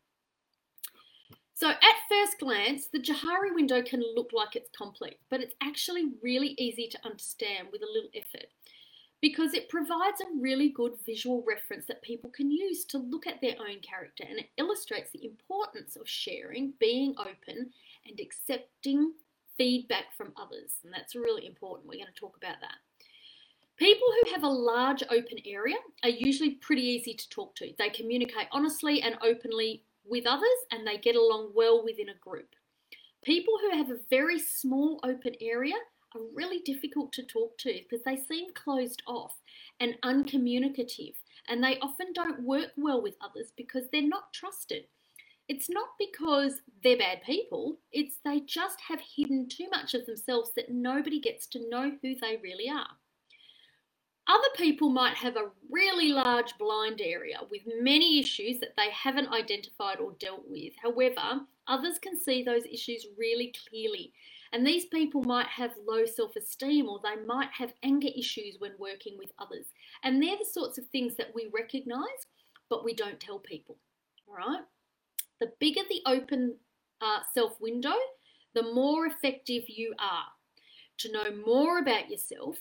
So, 1.57 1.71
at 1.71 1.79
first 2.11 2.39
glance, 2.39 2.89
the 2.89 2.99
Johari 2.99 3.55
window 3.55 3.81
can 3.81 4.05
look 4.15 4.29
like 4.35 4.57
it's 4.57 4.69
complete, 4.77 5.17
but 5.31 5.41
it's 5.41 5.55
actually 5.63 6.13
really 6.23 6.55
easy 6.59 6.87
to 6.87 6.99
understand 7.03 7.69
with 7.73 7.81
a 7.81 7.91
little 7.91 8.11
effort 8.15 8.51
because 9.23 9.55
it 9.55 9.71
provides 9.71 10.21
a 10.21 10.39
really 10.39 10.69
good 10.69 10.93
visual 11.07 11.43
reference 11.49 11.87
that 11.87 12.03
people 12.03 12.29
can 12.29 12.51
use 12.51 12.85
to 12.85 12.99
look 12.99 13.27
at 13.27 13.41
their 13.41 13.55
own 13.59 13.81
character 13.81 14.23
and 14.29 14.39
it 14.39 14.51
illustrates 14.59 15.11
the 15.13 15.25
importance 15.25 15.97
of 15.97 16.07
sharing, 16.07 16.75
being 16.79 17.15
open, 17.19 17.71
and 18.07 18.21
accepting 18.21 19.15
feedback 19.57 20.15
from 20.15 20.35
others. 20.37 20.73
And 20.85 20.93
that's 20.93 21.15
really 21.15 21.47
important. 21.47 21.89
We're 21.89 22.05
going 22.05 22.13
to 22.15 22.21
talk 22.21 22.37
about 22.37 22.61
that. 22.61 22.77
People 23.79 24.09
who 24.13 24.35
have 24.35 24.43
a 24.43 24.49
large 24.49 25.03
open 25.05 25.39
area 25.47 25.77
are 26.03 26.11
usually 26.11 26.51
pretty 26.51 26.83
easy 26.83 27.15
to 27.15 27.29
talk 27.31 27.55
to. 27.57 27.73
They 27.79 27.89
communicate 27.89 28.49
honestly 28.53 29.01
and 29.01 29.17
openly 29.23 29.85
with 30.09 30.27
others 30.27 30.49
and 30.71 30.87
they 30.87 30.99
get 30.99 31.17
along 31.17 31.53
well 31.55 31.85
within 31.85 32.09
a 32.09 32.19
group. 32.21 32.49
People 33.25 33.55
who 33.61 33.77
have 33.77 33.91
a 33.91 33.99
very 34.09 34.39
small 34.39 35.01
open 35.03 35.35
area 35.41 35.75
are 36.15 36.21
really 36.35 36.61
difficult 36.61 37.13
to 37.13 37.23
talk 37.23 37.59
to 37.59 37.81
because 37.83 38.05
they 38.05 38.17
seem 38.17 38.53
closed 38.55 39.03
off 39.07 39.35
and 39.81 39.97
uncommunicative 40.03 41.15
and 41.49 41.63
they 41.63 41.79
often 41.81 42.13
don't 42.15 42.43
work 42.43 42.71
well 42.77 43.03
with 43.03 43.15
others 43.21 43.53
because 43.57 43.85
they're 43.91 44.03
not 44.03 44.33
trusted. 44.33 44.85
It's 45.49 45.71
not 45.71 45.89
because 45.99 46.61
they're 46.83 46.99
bad 46.99 47.23
people, 47.23 47.79
it's 47.93 48.17
they 48.25 48.41
just 48.41 48.81
have 48.89 49.01
hidden 49.17 49.49
too 49.49 49.69
much 49.71 49.95
of 49.95 50.05
themselves 50.07 50.51
that 50.57 50.71
nobody 50.71 51.21
gets 51.21 51.47
to 51.49 51.69
know 51.69 51.93
who 52.03 52.15
they 52.17 52.39
really 52.43 52.69
are. 52.69 52.89
Other 54.29 54.49
people 54.57 54.89
might 54.89 55.15
have 55.17 55.37
a 55.37 55.51
really 55.71 56.09
large 56.09 56.59
blind 56.59 57.01
area 57.01 57.39
with 57.49 57.63
many 57.81 58.19
issues 58.19 58.59
that 58.59 58.75
they 58.77 58.91
haven't 58.91 59.33
identified 59.33 60.01
or 60.01 60.17
dealt 60.19 60.43
with. 60.49 60.73
However, 60.83 61.43
others 61.69 61.99
can 62.01 62.19
see 62.19 62.43
those 62.43 62.65
issues 62.65 63.07
really 63.17 63.53
clearly. 63.69 64.13
And 64.53 64.67
these 64.67 64.87
people 64.87 65.23
might 65.23 65.47
have 65.47 65.73
low 65.87 66.07
self 66.07 66.35
esteem 66.35 66.89
or 66.89 67.01
they 67.03 67.25
might 67.25 67.51
have 67.53 67.75
anger 67.85 68.09
issues 68.17 68.57
when 68.59 68.73
working 68.79 69.17
with 69.17 69.31
others. 69.39 69.67
And 70.03 70.21
they're 70.21 70.39
the 70.39 70.45
sorts 70.45 70.79
of 70.79 70.87
things 70.87 71.15
that 71.17 71.33
we 71.35 71.49
recognize, 71.53 72.27
but 72.69 72.85
we 72.85 72.95
don't 72.95 73.21
tell 73.21 73.39
people. 73.39 73.77
All 74.27 74.37
right? 74.37 74.63
The 75.41 75.53
bigger 75.61 75.83
the 75.89 76.03
open 76.07 76.57
uh, 77.01 77.21
self 77.33 77.61
window, 77.61 77.95
the 78.55 78.73
more 78.73 79.07
effective 79.07 79.65
you 79.69 79.95
are. 80.01 80.27
To 81.01 81.13
know 81.13 81.27
more 81.45 81.79
about 81.79 82.11
yourself, 82.11 82.57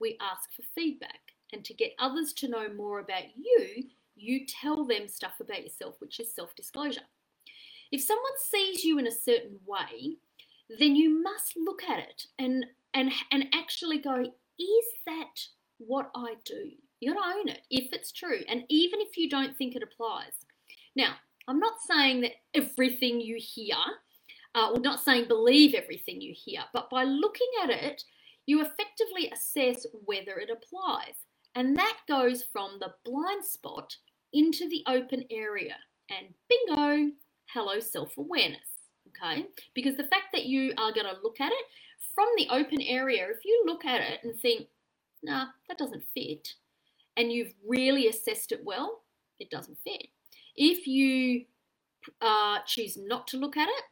we 0.00 0.18
ask 0.20 0.52
for 0.54 0.62
feedback. 0.74 1.32
And 1.52 1.64
to 1.64 1.74
get 1.74 1.94
others 1.98 2.32
to 2.34 2.48
know 2.48 2.68
more 2.72 3.00
about 3.00 3.24
you, 3.34 3.84
you 4.16 4.46
tell 4.46 4.84
them 4.84 5.08
stuff 5.08 5.40
about 5.40 5.62
yourself, 5.62 5.94
which 5.98 6.20
is 6.20 6.34
self 6.34 6.54
disclosure. 6.54 7.06
If 7.90 8.02
someone 8.02 8.32
sees 8.38 8.84
you 8.84 8.98
in 8.98 9.06
a 9.06 9.12
certain 9.12 9.60
way, 9.66 10.16
then 10.78 10.94
you 10.94 11.22
must 11.22 11.56
look 11.56 11.82
at 11.84 11.98
it 11.98 12.26
and 12.38 12.66
and 12.94 13.10
and 13.30 13.46
actually 13.54 13.98
go, 13.98 14.20
is 14.20 14.86
that 15.06 15.40
what 15.78 16.10
I 16.14 16.34
do? 16.44 16.72
You 17.00 17.14
got 17.14 17.20
to 17.20 17.38
own 17.38 17.48
it 17.48 17.60
if 17.70 17.92
it's 17.92 18.12
true, 18.12 18.40
and 18.48 18.64
even 18.68 19.00
if 19.00 19.16
you 19.16 19.28
don't 19.30 19.56
think 19.56 19.76
it 19.76 19.82
applies. 19.82 20.32
Now, 20.96 21.14
I'm 21.46 21.60
not 21.60 21.80
saying 21.80 22.22
that 22.22 22.32
everything 22.54 23.20
you 23.20 23.38
hear, 23.38 23.76
uh, 24.54 24.70
or 24.70 24.80
not 24.80 25.00
saying 25.00 25.28
believe 25.28 25.74
everything 25.74 26.20
you 26.20 26.34
hear, 26.34 26.60
but 26.72 26.90
by 26.90 27.04
looking 27.04 27.48
at 27.62 27.70
it, 27.70 28.04
you 28.48 28.62
effectively 28.62 29.30
assess 29.30 29.84
whether 30.06 30.38
it 30.38 30.48
applies. 30.48 31.26
And 31.54 31.76
that 31.76 31.98
goes 32.08 32.42
from 32.42 32.78
the 32.80 32.94
blind 33.04 33.44
spot 33.44 33.94
into 34.32 34.66
the 34.70 34.82
open 34.86 35.24
area. 35.30 35.76
And 36.08 36.28
bingo, 36.48 37.12
hello 37.52 37.78
self 37.78 38.16
awareness. 38.16 38.60
Okay? 39.08 39.44
Because 39.74 39.98
the 39.98 40.04
fact 40.04 40.28
that 40.32 40.46
you 40.46 40.72
are 40.78 40.94
going 40.94 41.06
to 41.06 41.20
look 41.22 41.42
at 41.42 41.52
it 41.52 41.64
from 42.14 42.28
the 42.38 42.48
open 42.50 42.80
area, 42.80 43.26
if 43.28 43.44
you 43.44 43.64
look 43.66 43.84
at 43.84 44.00
it 44.00 44.20
and 44.22 44.34
think, 44.40 44.68
nah, 45.22 45.46
that 45.68 45.76
doesn't 45.76 46.04
fit, 46.14 46.54
and 47.18 47.30
you've 47.30 47.52
really 47.66 48.08
assessed 48.08 48.50
it 48.50 48.64
well, 48.64 49.02
it 49.38 49.50
doesn't 49.50 49.76
fit. 49.84 50.06
If 50.56 50.86
you 50.86 51.44
uh, 52.22 52.60
choose 52.66 52.96
not 52.96 53.26
to 53.28 53.36
look 53.36 53.58
at 53.58 53.68
it, 53.68 53.84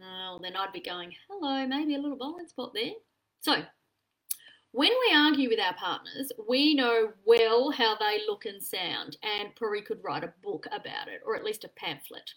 well, 0.00 0.40
then 0.42 0.56
I'd 0.56 0.72
be 0.72 0.80
going, 0.80 1.14
hello, 1.28 1.64
maybe 1.64 1.94
a 1.94 2.00
little 2.00 2.18
blind 2.18 2.48
spot 2.48 2.72
there. 2.74 2.92
So, 3.40 3.62
when 4.72 4.90
we 4.90 5.16
argue 5.16 5.48
with 5.48 5.58
our 5.58 5.74
partners, 5.74 6.30
we 6.48 6.74
know 6.74 7.12
well 7.24 7.70
how 7.70 7.96
they 7.96 8.20
look 8.26 8.46
and 8.46 8.62
sound, 8.62 9.16
and 9.22 9.54
probably 9.56 9.82
could 9.82 10.02
write 10.02 10.24
a 10.24 10.32
book 10.42 10.66
about 10.66 11.08
it, 11.08 11.22
or 11.26 11.34
at 11.34 11.44
least 11.44 11.64
a 11.64 11.68
pamphlet. 11.68 12.30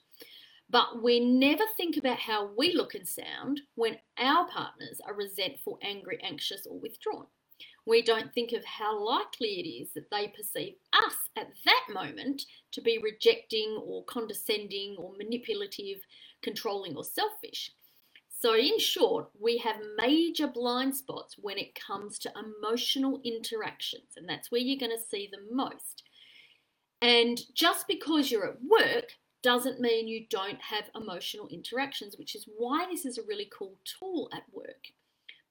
But 0.69 1.03
we 1.03 1.19
never 1.19 1.63
think 1.77 1.97
about 1.97 2.17
how 2.17 2.49
we 2.57 2.73
look 2.73 2.95
and 2.95 3.07
sound 3.07 3.61
when 3.75 3.97
our 4.17 4.47
partners 4.47 4.99
are 5.05 5.13
resentful, 5.13 5.77
angry, 5.83 6.19
anxious, 6.23 6.65
or 6.65 6.79
withdrawn. 6.79 7.27
We 7.85 8.01
don't 8.01 8.33
think 8.33 8.53
of 8.53 8.65
how 8.65 8.97
likely 8.97 9.59
it 9.59 9.67
is 9.67 9.89
that 9.93 10.09
they 10.09 10.29
perceive 10.29 10.75
us 10.93 11.15
at 11.37 11.49
that 11.65 11.85
moment 11.93 12.45
to 12.71 12.81
be 12.81 12.97
rejecting 12.97 13.79
or 13.83 14.05
condescending 14.05 14.95
or 14.97 15.13
manipulative, 15.17 15.99
controlling, 16.41 16.95
or 16.95 17.03
selfish. 17.03 17.71
So, 18.43 18.55
in 18.57 18.77
short, 18.77 19.29
we 19.39 19.57
have 19.59 19.77
major 19.97 20.47
blind 20.47 20.97
spots 20.97 21.38
when 21.39 21.57
it 21.57 21.75
comes 21.75 22.19
to 22.19 22.33
emotional 22.38 23.21
interactions, 23.23 24.17
and 24.17 24.27
that's 24.27 24.51
where 24.51 24.59
you're 24.59 24.85
going 24.85 24.91
to 24.91 25.01
see 25.01 25.29
them 25.31 25.47
most. 25.50 26.03
And 27.01 27.39
just 27.53 27.88
because 27.88 28.29
you're 28.29 28.45
at 28.45 28.57
work 28.62 29.13
doesn't 29.43 29.79
mean 29.79 30.09
you 30.09 30.25
don't 30.29 30.62
have 30.62 30.89
emotional 30.93 31.47
interactions, 31.47 32.17
which 32.17 32.35
is 32.35 32.45
why 32.57 32.85
this 32.91 33.05
is 33.05 33.17
a 33.17 33.23
really 33.25 33.50
cool 33.57 33.77
tool 33.85 34.29
at 34.33 34.43
work. 34.51 34.88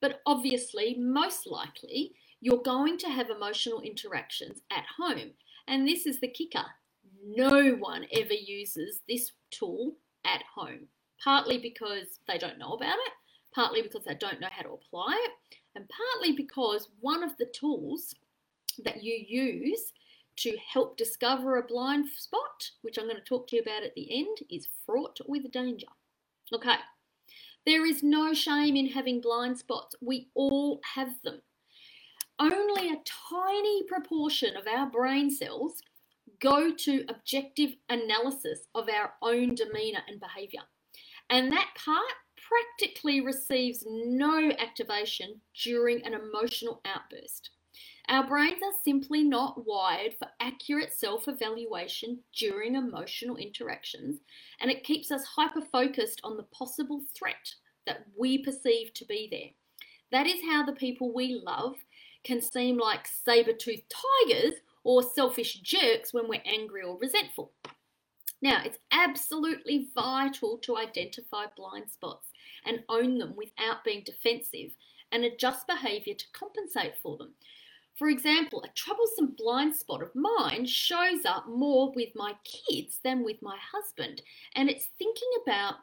But 0.02 0.20
obviously, 0.26 0.94
most 0.98 1.46
likely, 1.46 2.12
you're 2.42 2.62
going 2.62 2.98
to 2.98 3.08
have 3.08 3.30
emotional 3.30 3.80
interactions 3.80 4.60
at 4.70 4.84
home. 4.98 5.30
And 5.66 5.88
this 5.88 6.04
is 6.04 6.20
the 6.20 6.28
kicker 6.28 6.66
no 7.24 7.70
one 7.70 8.04
ever 8.12 8.34
uses 8.34 9.00
this 9.08 9.32
tool 9.50 9.94
at 10.26 10.42
home 10.54 10.88
partly 11.22 11.58
because 11.58 12.18
they 12.26 12.38
don't 12.38 12.58
know 12.58 12.72
about 12.72 12.96
it, 13.06 13.12
partly 13.54 13.82
because 13.82 14.04
they 14.04 14.14
don't 14.14 14.40
know 14.40 14.48
how 14.50 14.62
to 14.62 14.72
apply 14.72 15.14
it, 15.24 15.58
and 15.74 15.88
partly 15.88 16.32
because 16.34 16.88
one 17.00 17.22
of 17.22 17.36
the 17.38 17.46
tools 17.54 18.14
that 18.84 19.02
you 19.02 19.24
use 19.26 19.92
to 20.36 20.56
help 20.72 20.96
discover 20.96 21.56
a 21.56 21.66
blind 21.66 22.08
spot, 22.08 22.70
which 22.82 22.98
I'm 22.98 23.04
going 23.04 23.16
to 23.16 23.22
talk 23.22 23.48
to 23.48 23.56
you 23.56 23.62
about 23.62 23.82
at 23.82 23.94
the 23.94 24.08
end, 24.18 24.38
is 24.50 24.66
fraught 24.86 25.18
with 25.26 25.50
danger. 25.52 25.88
Okay, 26.54 26.76
there 27.66 27.86
is 27.86 28.02
no 28.02 28.34
shame 28.34 28.76
in 28.76 28.88
having 28.88 29.20
blind 29.20 29.58
spots. 29.58 29.94
We 30.00 30.28
all 30.34 30.80
have 30.94 31.14
them. 31.22 31.42
Only 32.38 32.88
a 32.88 33.02
tiny 33.30 33.84
proportion 33.84 34.56
of 34.56 34.66
our 34.66 34.86
brain 34.90 35.30
cells 35.30 35.82
go 36.40 36.74
to 36.74 37.04
objective 37.08 37.74
analysis 37.88 38.66
of 38.74 38.88
our 38.88 39.12
own 39.22 39.54
demeanour 39.54 40.00
and 40.08 40.18
behaviour. 40.18 40.62
And 41.30 41.50
that 41.50 41.70
part 41.76 42.12
practically 42.36 43.20
receives 43.20 43.84
no 43.88 44.50
activation 44.58 45.40
during 45.62 46.04
an 46.04 46.14
emotional 46.14 46.80
outburst. 46.84 47.50
Our 48.08 48.26
brains 48.26 48.60
are 48.62 48.82
simply 48.84 49.22
not 49.22 49.64
wired 49.64 50.14
for 50.14 50.28
accurate 50.40 50.92
self 50.92 51.28
evaluation 51.28 52.18
during 52.36 52.74
emotional 52.74 53.36
interactions, 53.36 54.20
and 54.60 54.70
it 54.70 54.84
keeps 54.84 55.10
us 55.10 55.24
hyper 55.24 55.62
focused 55.62 56.20
on 56.24 56.36
the 56.36 56.42
possible 56.44 57.00
threat 57.16 57.54
that 57.86 58.04
we 58.18 58.38
perceive 58.38 58.92
to 58.94 59.04
be 59.04 59.28
there. 59.30 59.50
That 60.10 60.26
is 60.26 60.42
how 60.44 60.64
the 60.64 60.72
people 60.72 61.14
we 61.14 61.40
love 61.44 61.76
can 62.24 62.40
seem 62.40 62.76
like 62.76 63.06
saber 63.06 63.52
toothed 63.52 63.92
tigers 64.28 64.54
or 64.84 65.02
selfish 65.02 65.60
jerks 65.60 66.12
when 66.12 66.28
we're 66.28 66.42
angry 66.44 66.82
or 66.82 66.98
resentful. 66.98 67.52
Now, 68.42 68.62
it's 68.64 68.78
absolutely 68.90 69.88
vital 69.94 70.58
to 70.58 70.76
identify 70.76 71.46
blind 71.56 71.90
spots 71.90 72.28
and 72.66 72.82
own 72.88 73.18
them 73.18 73.34
without 73.36 73.84
being 73.84 74.02
defensive 74.04 74.72
and 75.12 75.24
adjust 75.24 75.68
behaviour 75.68 76.14
to 76.14 76.24
compensate 76.32 76.96
for 77.00 77.16
them. 77.16 77.34
For 77.94 78.08
example, 78.08 78.64
a 78.64 78.68
troublesome 78.74 79.34
blind 79.38 79.76
spot 79.76 80.02
of 80.02 80.14
mine 80.14 80.66
shows 80.66 81.24
up 81.24 81.46
more 81.46 81.92
with 81.94 82.08
my 82.16 82.34
kids 82.42 82.98
than 83.04 83.22
with 83.22 83.40
my 83.42 83.56
husband, 83.72 84.22
and 84.56 84.68
it's 84.68 84.88
thinking 84.98 85.28
about 85.42 85.74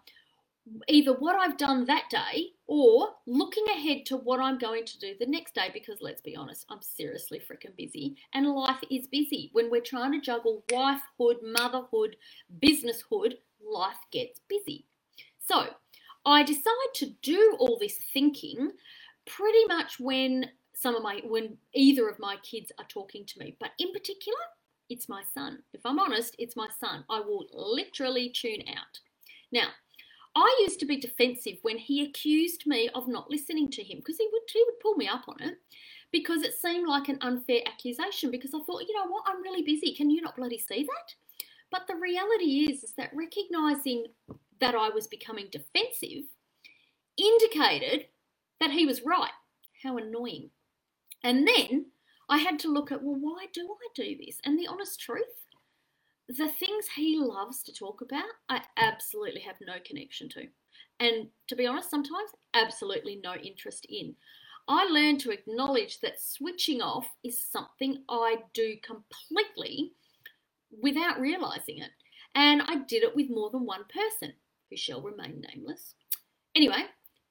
either 0.88 1.14
what 1.14 1.36
I've 1.36 1.58
done 1.58 1.86
that 1.86 2.10
day 2.10 2.50
or 2.68 3.10
looking 3.26 3.66
ahead 3.70 4.06
to 4.08 4.18
what 4.18 4.40
I'm 4.40 4.58
going 4.58 4.86
to 4.86 5.00
do 5.00 5.14
the 5.20 5.26
next 5.26 5.56
day 5.56 5.70
because 5.74 6.00
let's 6.02 6.22
be 6.22 6.36
honest, 6.36 6.66
I'm 6.70 6.82
seriously 6.82 7.40
freaking 7.40 7.76
busy 7.78 8.18
and 8.34 8.48
life 8.48 8.84
is 8.90 9.08
busy. 9.08 9.50
When 9.54 9.70
we're 9.72 9.82
trying 9.82 10.12
to 10.14 10.22
juggle 10.22 10.64
wifehood, 10.70 11.38
motherhood, 11.44 12.16
businesshood, 12.62 13.36
life 13.62 13.98
gets 14.12 14.42
busy. 14.48 14.86
So 15.48 15.68
I 16.26 16.44
decide 16.44 16.94
to 16.96 17.08
do 17.22 17.56
all 17.60 17.78
this 17.80 17.98
thinking 18.14 18.72
pretty 19.26 19.66
much 19.68 20.00
when 20.00 20.46
some 20.74 20.96
of 20.96 21.04
my 21.04 21.22
when 21.26 21.58
either 21.74 22.08
of 22.08 22.20
my 22.20 22.38
kids 22.38 22.72
are 22.80 22.86
talking 22.88 23.26
to 23.26 23.40
me, 23.40 23.56
but 23.60 23.72
in 23.80 23.92
particular, 23.92 24.40
it's 24.90 25.10
my 25.10 25.22
son. 25.34 25.60
If 25.74 25.86
I'm 25.86 26.00
honest, 26.00 26.36
it's 26.40 26.56
my 26.56 26.68
son. 26.80 27.04
I 27.10 27.20
will 27.20 27.46
literally 27.54 28.30
tune 28.30 28.64
out. 28.70 29.00
Now, 29.52 29.68
I 30.40 30.58
used 30.62 30.80
to 30.80 30.86
be 30.86 30.98
defensive 30.98 31.58
when 31.64 31.78
he 31.78 32.04
accused 32.04 32.66
me 32.66 32.90
of 32.96 33.08
not 33.08 33.30
listening 33.30 33.70
to 33.72 33.84
him 33.84 33.98
because 33.98 34.18
he 34.18 34.28
would 34.32 34.42
he 34.52 34.64
would 34.66 34.80
pull 34.80 34.96
me 34.96 35.08
up 35.08 35.26
on 35.28 35.42
it 35.42 35.58
because 36.12 36.44
it 36.44 36.54
seemed 36.54 36.88
like 36.88 37.10
an 37.10 37.20
unfair 37.22 37.62
accusation 37.68 38.32
because 38.32 38.54
I 38.54 38.60
thought, 38.60 38.88
you 38.88 38.96
know 38.96 39.08
what, 39.08 39.26
I'm 39.28 39.42
really 39.42 39.64
busy. 39.64 39.94
Can 39.94 40.10
you 40.10 40.22
not 40.22 40.38
bloody 40.38 40.58
see 40.58 40.84
that? 40.84 41.16
But 41.72 41.88
the 41.88 41.96
reality 41.96 42.72
is, 42.72 42.84
is 42.84 42.94
that 42.94 43.12
recognizing 43.14 44.06
that 44.60 44.76
I 44.76 44.90
was 44.90 45.08
becoming 45.08 45.48
defensive 45.52 46.24
indicated 47.18 48.06
that 48.60 48.72
he 48.72 48.86
was 48.86 49.04
right. 49.06 49.32
How 49.84 49.98
annoying. 49.98 50.50
And 51.24 51.48
then 51.48 51.88
I 52.30 52.38
had 52.38 52.60
to 52.60 52.72
look 52.72 52.92
at, 52.92 53.04
well, 53.04 53.18
why 53.20 53.48
do 53.54 53.62
I 53.62 53.88
do 53.94 54.16
this? 54.18 54.40
And 54.46 54.58
the 54.58 54.68
honest 54.68 55.00
truth, 55.00 55.39
the 56.30 56.48
things 56.48 56.88
he 56.96 57.18
loves 57.20 57.64
to 57.64 57.74
talk 57.74 58.02
about, 58.02 58.24
I 58.50 58.62
absolutely 58.78 59.42
have 59.42 59.56
no 59.62 59.74
connection 59.84 60.30
to. 60.30 60.48
And 61.00 61.28
to 61.48 61.56
be 61.56 61.66
honest, 61.66 61.90
sometimes 61.90 62.30
absolutely 62.54 63.20
no 63.24 63.34
interest 63.36 63.88
in. 63.90 64.16
I 64.68 64.86
learned 64.86 65.22
to 65.22 65.32
acknowledge 65.32 66.00
that 66.02 66.22
switching 66.22 66.82
off 66.82 67.08
is 67.24 67.44
something 67.44 68.04
I 68.08 68.38
do 68.54 68.76
completely 68.84 69.94
without 70.82 71.20
realizing 71.20 71.80
it. 71.80 71.90
And 72.36 72.62
I 72.62 72.76
did 72.88 73.02
it 73.02 73.16
with 73.16 73.32
more 73.32 73.50
than 73.50 73.66
one 73.66 73.86
person, 73.92 74.34
who 74.70 74.78
shall 74.78 75.02
remain 75.02 75.42
nameless. 75.42 75.96
Anyway, 76.54 76.84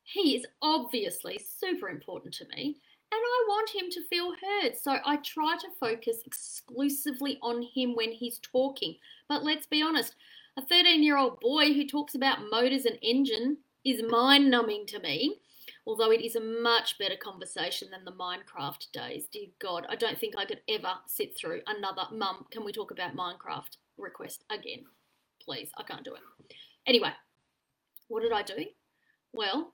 he 0.02 0.35
is 0.37 0.47
obviously 0.61 1.38
super 1.38 1.88
important 1.88 2.35
to 2.35 2.49
me, 2.49 2.78
and 3.11 3.21
I 3.21 3.45
want 3.49 3.71
him 3.71 3.91
to 3.91 4.07
feel 4.09 4.33
heard. 4.33 4.77
So 4.77 4.97
I 5.05 5.17
try 5.17 5.57
to 5.61 5.69
focus 5.81 6.19
exclusively 6.27 7.38
on 7.43 7.62
him 7.62 7.95
when 7.95 8.12
he's 8.12 8.38
talking. 8.38 8.97
But 9.29 9.45
let's 9.45 9.67
be 9.67 9.83
honest, 9.83 10.15
a 10.57 10.62
13 10.62 11.03
year 11.03 11.17
old 11.17 11.41
boy 11.41 11.73
who 11.73 11.87
talks 11.87 12.15
about 12.15 12.50
motors 12.50 12.85
and 12.85 12.99
engine 13.03 13.59
is 13.85 14.03
mind 14.03 14.50
numbing 14.50 14.87
to 14.87 14.99
me. 15.00 15.41
Although 15.87 16.11
it 16.11 16.21
is 16.21 16.37
a 16.37 16.41
much 16.41 16.99
better 16.99 17.17
conversation 17.17 17.88
than 17.91 18.05
the 18.05 18.12
Minecraft 18.12 18.93
days. 18.93 19.27
Dear 19.33 19.49
God, 19.59 19.87
I 19.88 19.97
don't 19.97 20.19
think 20.19 20.35
I 20.37 20.45
could 20.45 20.61
ever 20.69 20.93
sit 21.07 21.37
through 21.37 21.62
another 21.67 22.03
mum, 22.12 22.45
can 22.50 22.65
we 22.65 22.73
talk 22.73 22.91
about 22.91 23.17
Minecraft 23.17 23.77
request 23.97 24.45
again? 24.50 24.85
Please, 25.43 25.71
I 25.79 25.83
can't 25.85 26.05
do 26.05 26.15
it. 26.15 26.21
Anyway, 26.87 27.12
what 28.09 28.23
did 28.23 28.33
I 28.33 28.43
do? 28.43 28.67
Well, 29.33 29.73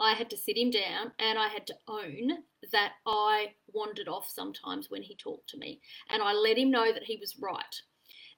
I 0.00 0.14
had 0.14 0.28
to 0.30 0.36
sit 0.36 0.56
him 0.56 0.70
down 0.70 1.12
and 1.18 1.38
I 1.38 1.48
had 1.48 1.66
to 1.68 1.76
own 1.86 2.38
that 2.72 2.92
I 3.06 3.52
wandered 3.72 4.08
off 4.08 4.28
sometimes 4.28 4.90
when 4.90 5.02
he 5.02 5.14
talked 5.14 5.48
to 5.50 5.58
me. 5.58 5.80
And 6.10 6.22
I 6.22 6.32
let 6.32 6.58
him 6.58 6.70
know 6.70 6.92
that 6.92 7.04
he 7.04 7.16
was 7.16 7.36
right. 7.40 7.80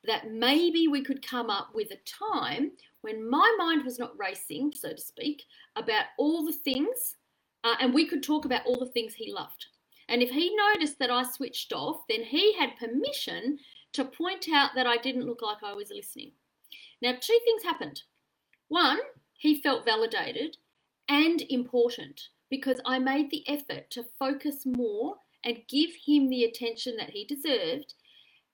That 0.04 0.30
maybe 0.30 0.86
we 0.88 1.02
could 1.02 1.26
come 1.26 1.50
up 1.50 1.70
with 1.74 1.90
a 1.90 1.98
time 2.04 2.72
when 3.00 3.28
my 3.28 3.54
mind 3.58 3.84
was 3.84 3.98
not 3.98 4.18
racing, 4.18 4.72
so 4.74 4.92
to 4.92 5.00
speak, 5.00 5.44
about 5.76 6.06
all 6.18 6.44
the 6.44 6.52
things, 6.52 7.16
uh, 7.64 7.74
and 7.80 7.94
we 7.94 8.06
could 8.06 8.22
talk 8.22 8.44
about 8.44 8.66
all 8.66 8.78
the 8.78 8.90
things 8.92 9.14
he 9.14 9.32
loved. 9.32 9.66
And 10.08 10.22
if 10.22 10.30
he 10.30 10.54
noticed 10.54 10.98
that 10.98 11.10
I 11.10 11.24
switched 11.24 11.72
off, 11.72 12.02
then 12.08 12.22
he 12.22 12.56
had 12.56 12.76
permission 12.76 13.58
to 13.94 14.04
point 14.04 14.48
out 14.52 14.70
that 14.74 14.86
I 14.86 14.98
didn't 14.98 15.26
look 15.26 15.42
like 15.42 15.62
I 15.64 15.72
was 15.72 15.90
listening. 15.90 16.32
Now, 17.02 17.12
two 17.12 17.38
things 17.44 17.62
happened. 17.62 18.02
One, 18.68 18.98
he 19.38 19.60
felt 19.60 19.84
validated 19.84 20.56
and 21.08 21.42
important 21.48 22.20
because 22.50 22.80
I 22.84 22.98
made 22.98 23.30
the 23.30 23.48
effort 23.48 23.90
to 23.90 24.04
focus 24.18 24.64
more 24.64 25.16
and 25.44 25.62
give 25.68 25.90
him 26.06 26.28
the 26.28 26.44
attention 26.44 26.96
that 26.96 27.10
he 27.10 27.24
deserved. 27.24 27.94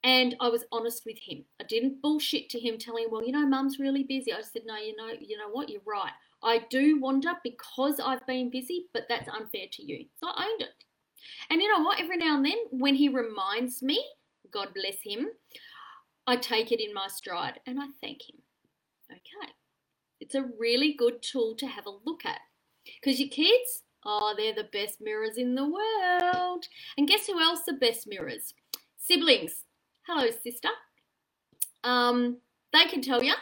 And 0.04 0.34
I 0.40 0.48
was 0.48 0.64
honest 0.72 1.04
with 1.06 1.18
him. 1.26 1.44
I 1.60 1.64
didn't 1.64 2.02
bullshit 2.02 2.50
to 2.50 2.60
him 2.60 2.76
telling 2.76 3.04
him, 3.04 3.10
well, 3.10 3.24
you 3.24 3.32
know, 3.32 3.46
mum's 3.46 3.78
really 3.78 4.02
busy. 4.02 4.32
I 4.32 4.42
said, 4.42 4.62
no, 4.66 4.76
you 4.76 4.96
know, 4.96 5.12
you 5.20 5.38
know 5.38 5.48
what, 5.50 5.68
you're 5.68 5.80
right. 5.86 6.12
I 6.42 6.64
do 6.70 7.00
wander 7.00 7.34
because 7.44 8.00
I've 8.00 8.26
been 8.26 8.50
busy, 8.50 8.86
but 8.92 9.04
that's 9.08 9.28
unfair 9.28 9.66
to 9.72 9.82
you. 9.82 10.06
So 10.16 10.26
I 10.28 10.48
owned 10.50 10.62
it. 10.62 10.84
And 11.50 11.62
you 11.62 11.68
know 11.68 11.84
what? 11.84 12.00
Every 12.00 12.16
now 12.16 12.36
and 12.36 12.44
then, 12.44 12.58
when 12.70 12.96
he 12.96 13.08
reminds 13.08 13.80
me, 13.80 14.04
God 14.50 14.74
bless 14.74 14.96
him, 15.04 15.28
I 16.26 16.36
take 16.36 16.72
it 16.72 16.80
in 16.80 16.92
my 16.92 17.06
stride 17.08 17.60
and 17.66 17.80
I 17.80 17.86
thank 18.00 18.28
him. 18.28 18.41
It's 20.32 20.42
a 20.42 20.50
really 20.58 20.94
good 20.94 21.20
tool 21.20 21.54
to 21.56 21.66
have 21.66 21.84
a 21.84 21.98
look 22.06 22.24
at. 22.24 22.40
Because 22.86 23.20
your 23.20 23.28
kids, 23.28 23.82
oh, 24.06 24.32
they're 24.34 24.54
the 24.54 24.68
best 24.72 24.98
mirrors 24.98 25.36
in 25.36 25.54
the 25.54 25.68
world. 25.68 26.64
And 26.96 27.06
guess 27.06 27.26
who 27.26 27.38
else 27.38 27.60
are 27.68 27.76
best 27.76 28.06
mirrors? 28.06 28.54
Siblings. 28.96 29.64
Hello, 30.06 30.30
sister. 30.30 30.70
Um, 31.84 32.38
they 32.72 32.86
can 32.86 33.02
tell 33.02 33.22
you. 33.22 33.34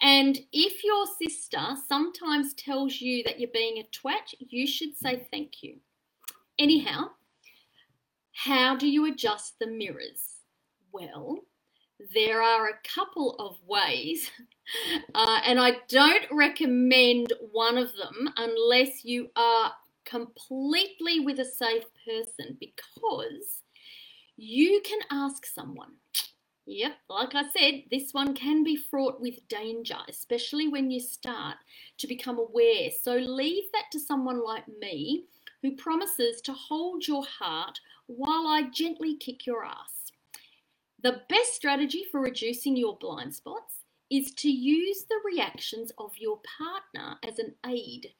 And 0.00 0.38
if 0.52 0.84
your 0.84 1.06
sister 1.20 1.74
sometimes 1.88 2.54
tells 2.54 3.00
you 3.00 3.24
that 3.24 3.40
you're 3.40 3.50
being 3.52 3.78
a 3.78 3.88
twat, 3.90 4.32
you 4.38 4.64
should 4.64 4.96
say 4.96 5.26
thank 5.32 5.64
you. 5.64 5.78
Anyhow, 6.56 7.10
how 8.32 8.76
do 8.76 8.86
you 8.86 9.06
adjust 9.06 9.58
the 9.58 9.66
mirrors? 9.66 10.36
Well, 10.92 11.38
there 12.14 12.42
are 12.42 12.68
a 12.68 12.78
couple 12.94 13.36
of 13.38 13.56
ways, 13.66 14.30
uh, 15.14 15.40
and 15.44 15.58
I 15.60 15.78
don't 15.88 16.24
recommend 16.30 17.32
one 17.52 17.78
of 17.78 17.92
them 17.96 18.32
unless 18.36 19.04
you 19.04 19.30
are 19.36 19.72
completely 20.04 21.20
with 21.20 21.38
a 21.38 21.44
safe 21.44 21.84
person 22.06 22.56
because 22.60 23.62
you 24.36 24.80
can 24.84 25.00
ask 25.10 25.44
someone. 25.46 25.92
Yep, 26.66 26.92
like 27.08 27.34
I 27.34 27.44
said, 27.56 27.84
this 27.90 28.12
one 28.12 28.34
can 28.34 28.62
be 28.62 28.76
fraught 28.76 29.20
with 29.20 29.48
danger, 29.48 29.96
especially 30.06 30.68
when 30.68 30.90
you 30.90 31.00
start 31.00 31.56
to 31.96 32.06
become 32.06 32.38
aware. 32.38 32.90
So 33.02 33.14
leave 33.16 33.64
that 33.72 33.86
to 33.92 33.98
someone 33.98 34.44
like 34.44 34.64
me 34.80 35.24
who 35.62 35.76
promises 35.76 36.42
to 36.42 36.52
hold 36.52 37.08
your 37.08 37.24
heart 37.24 37.80
while 38.06 38.46
I 38.46 38.64
gently 38.70 39.16
kick 39.16 39.46
your 39.46 39.64
ass. 39.64 39.97
The 41.00 41.22
best 41.28 41.54
strategy 41.54 42.04
for 42.10 42.20
reducing 42.20 42.76
your 42.76 42.98
blind 42.98 43.32
spots 43.32 43.84
is 44.10 44.32
to 44.32 44.50
use 44.50 45.04
the 45.04 45.20
reactions 45.24 45.92
of 45.96 46.10
your 46.18 46.40
partner 46.58 47.16
as 47.22 47.38
an 47.38 47.54
aid, 47.64 48.14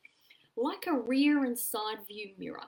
like 0.56 0.86
a 0.86 0.96
rear 0.96 1.44
and 1.44 1.58
side 1.58 2.06
view 2.06 2.34
mirror. 2.38 2.66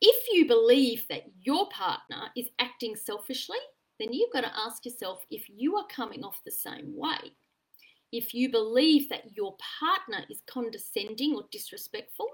If 0.00 0.24
you 0.32 0.46
believe 0.46 1.06
that 1.08 1.24
your 1.42 1.68
partner 1.68 2.30
is 2.34 2.48
acting 2.58 2.96
selfishly, 2.96 3.58
then 3.98 4.14
you've 4.14 4.32
got 4.32 4.42
to 4.42 4.58
ask 4.58 4.86
yourself 4.86 5.26
if 5.30 5.44
you 5.50 5.76
are 5.76 5.86
coming 5.88 6.24
off 6.24 6.40
the 6.46 6.50
same 6.50 6.96
way. 6.96 7.32
If 8.12 8.32
you 8.32 8.50
believe 8.50 9.10
that 9.10 9.36
your 9.36 9.56
partner 9.80 10.24
is 10.30 10.40
condescending 10.46 11.34
or 11.34 11.44
disrespectful, 11.52 12.28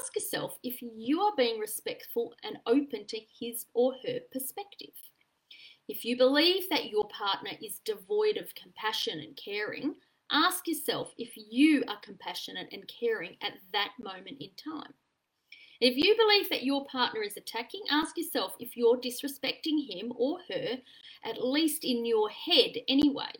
ask 0.00 0.14
yourself 0.14 0.56
if 0.62 0.80
you 0.80 1.20
are 1.20 1.32
being 1.36 1.58
respectful 1.58 2.32
and 2.44 2.58
open 2.64 3.06
to 3.08 3.18
his 3.40 3.66
or 3.74 3.94
her 4.06 4.20
perspective. 4.30 4.94
If 5.88 6.04
you 6.04 6.16
believe 6.16 6.68
that 6.70 6.88
your 6.88 7.06
partner 7.08 7.52
is 7.62 7.80
devoid 7.84 8.38
of 8.38 8.54
compassion 8.54 9.20
and 9.20 9.36
caring, 9.36 9.94
ask 10.30 10.66
yourself 10.66 11.12
if 11.18 11.32
you 11.36 11.84
are 11.88 11.98
compassionate 12.02 12.68
and 12.72 12.88
caring 12.88 13.36
at 13.42 13.52
that 13.72 13.92
moment 14.02 14.38
in 14.40 14.50
time. 14.56 14.94
If 15.80 15.96
you 15.96 16.16
believe 16.16 16.48
that 16.48 16.62
your 16.62 16.86
partner 16.86 17.22
is 17.22 17.36
attacking, 17.36 17.82
ask 17.90 18.16
yourself 18.16 18.54
if 18.58 18.76
you're 18.76 18.96
disrespecting 18.96 19.86
him 19.86 20.12
or 20.16 20.38
her, 20.48 20.78
at 21.24 21.44
least 21.44 21.84
in 21.84 22.06
your 22.06 22.30
head 22.30 22.76
anyway. 22.88 23.32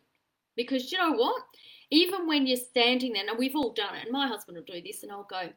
Because 0.55 0.93
you 0.93 0.99
know 0.99 1.13
what? 1.13 1.43
Even 1.91 2.27
when 2.27 2.47
you're 2.47 2.59
standing 2.59 3.15
there, 3.15 3.25
and 3.27 3.39
we've 3.39 3.57
all 3.57 3.73
done 3.73 3.95
it, 3.95 4.05
and 4.05 4.13
my 4.13 4.27
husband 4.27 4.59
will 4.59 4.65
do 4.65 4.83
this, 4.83 5.03
and 5.03 5.11
I'll 5.11 5.25
go, 5.31 5.49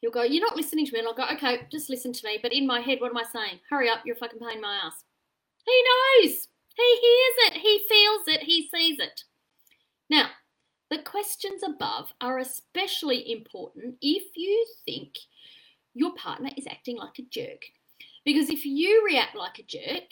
he'll 0.00 0.10
go, 0.10 0.22
You're 0.22 0.46
not 0.46 0.56
listening 0.56 0.86
to 0.86 0.92
me. 0.92 1.00
And 1.00 1.08
I'll 1.08 1.14
go, 1.14 1.26
Okay, 1.34 1.66
just 1.70 1.90
listen 1.90 2.12
to 2.12 2.26
me. 2.26 2.38
But 2.40 2.52
in 2.52 2.66
my 2.66 2.80
head, 2.80 3.00
what 3.00 3.10
am 3.10 3.18
I 3.18 3.24
saying? 3.30 3.60
Hurry 3.68 3.90
up, 3.90 4.00
you're 4.06 4.16
fucking 4.16 4.38
pain 4.38 4.56
in 4.56 4.60
my 4.60 4.80
ass. 4.84 5.04
He 5.64 5.84
knows. 5.84 6.48
He 6.74 6.98
hears 7.00 7.52
it. 7.52 7.60
He 7.60 7.84
feels 7.88 8.22
it. 8.28 8.42
He 8.42 8.68
sees 8.68 8.98
it. 8.98 9.24
Now, 10.08 10.30
the 10.90 10.98
questions 10.98 11.62
above 11.62 12.12
are 12.20 12.38
especially 12.38 13.32
important 13.32 13.96
if 14.02 14.24
you 14.36 14.66
think 14.84 15.16
your 15.94 16.14
partner 16.14 16.50
is 16.56 16.66
acting 16.66 16.96
like 16.96 17.18
a 17.18 17.22
jerk. 17.22 17.62
Because 18.24 18.50
if 18.50 18.64
you 18.64 19.02
react 19.04 19.36
like 19.36 19.58
a 19.58 19.62
jerk, 19.62 20.04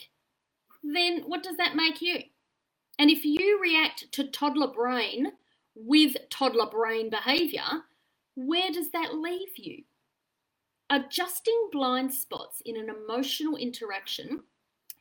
then 0.83 1.23
what 1.27 1.43
does 1.43 1.57
that 1.57 1.77
make 1.77 2.01
you? 2.01 2.23
And 2.99 3.11
if 3.11 3.25
you 3.25 3.61
react 3.61 4.11
to 4.13 4.25
toddler 4.25 4.69
brain 4.69 5.33
with 5.75 6.17
toddler 6.31 6.67
brain 6.67 7.11
behavior, 7.11 7.85
where 8.35 8.71
does 8.71 8.91
that 8.93 9.15
leave 9.15 9.57
you? 9.57 9.85
Adjusting 10.91 11.69
blind 11.73 12.13
spots 12.13 12.63
in 12.65 12.77
an 12.77 12.89
emotional 12.89 13.57
interaction 13.57 14.43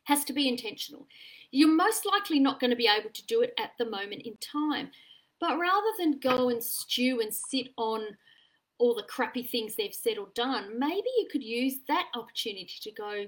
has 0.09 0.25
to 0.25 0.33
be 0.33 0.49
intentional. 0.49 1.07
You're 1.51 1.69
most 1.69 2.03
likely 2.03 2.39
not 2.39 2.59
going 2.59 2.71
to 2.71 2.75
be 2.75 2.89
able 2.89 3.11
to 3.11 3.25
do 3.27 3.41
it 3.41 3.53
at 3.59 3.73
the 3.77 3.85
moment 3.85 4.23
in 4.23 4.35
time. 4.37 4.89
But 5.39 5.59
rather 5.59 5.91
than 5.99 6.19
go 6.19 6.49
and 6.49 6.63
stew 6.63 7.21
and 7.21 7.33
sit 7.33 7.67
on 7.77 8.01
all 8.79 8.95
the 8.95 9.03
crappy 9.03 9.43
things 9.43 9.75
they've 9.75 9.93
said 9.93 10.17
or 10.17 10.29
done, 10.33 10.79
maybe 10.79 11.07
you 11.19 11.27
could 11.31 11.43
use 11.43 11.75
that 11.87 12.07
opportunity 12.15 12.73
to 12.81 12.91
go, 12.91 13.25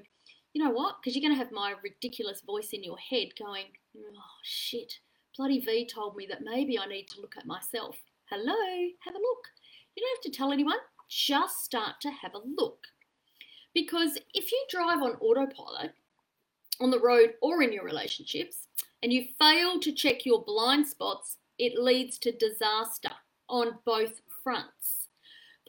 you 0.53 0.63
know 0.63 0.71
what? 0.71 0.95
Because 0.97 1.15
you're 1.15 1.27
going 1.27 1.37
to 1.37 1.43
have 1.43 1.53
my 1.53 1.75
ridiculous 1.83 2.41
voice 2.41 2.69
in 2.73 2.83
your 2.83 2.97
head 2.97 3.27
going, 3.37 3.65
oh 3.95 4.39
shit, 4.43 4.95
bloody 5.37 5.59
V 5.59 5.85
told 5.85 6.15
me 6.15 6.25
that 6.29 6.43
maybe 6.43 6.79
I 6.79 6.87
need 6.87 7.07
to 7.09 7.21
look 7.21 7.35
at 7.37 7.45
myself. 7.45 7.95
hello, 8.25 8.89
have 9.05 9.15
a 9.15 9.19
look. 9.19 9.43
You 9.95 10.03
don't 10.03 10.17
have 10.17 10.31
to 10.31 10.37
tell 10.37 10.51
anyone, 10.51 10.77
just 11.09 11.63
start 11.63 12.01
to 12.01 12.09
have 12.09 12.33
a 12.33 12.41
look. 12.57 12.87
Because 13.73 14.17
if 14.33 14.51
you 14.51 14.65
drive 14.69 15.01
on 15.01 15.11
autopilot 15.21 15.93
on 16.81 16.91
the 16.91 16.99
road 16.99 17.33
or 17.41 17.61
in 17.61 17.71
your 17.71 17.85
relationships 17.85 18.67
and 19.03 19.13
you 19.13 19.25
fail 19.39 19.79
to 19.79 19.91
check 19.91 20.25
your 20.25 20.43
blind 20.43 20.87
spots, 20.87 21.37
it 21.57 21.81
leads 21.81 22.17
to 22.19 22.31
disaster 22.31 23.11
on 23.47 23.79
both 23.85 24.21
fronts. 24.43 25.07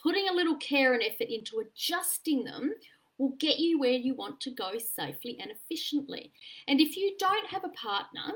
Putting 0.03 0.29
a 0.29 0.35
little 0.35 0.57
care 0.57 0.95
and 0.95 1.03
effort 1.03 1.29
into 1.29 1.61
adjusting 1.61 2.45
them 2.45 2.73
will 3.19 3.35
get 3.39 3.59
you 3.59 3.79
where 3.79 3.93
you 3.93 4.15
want 4.15 4.41
to 4.41 4.51
go 4.51 4.73
safely 4.79 5.39
and 5.41 5.51
efficiently. 5.51 6.33
And 6.67 6.81
if 6.81 6.97
you 6.97 7.15
don't 7.19 7.47
have 7.47 7.65
a 7.65 7.69
partner, 7.69 8.33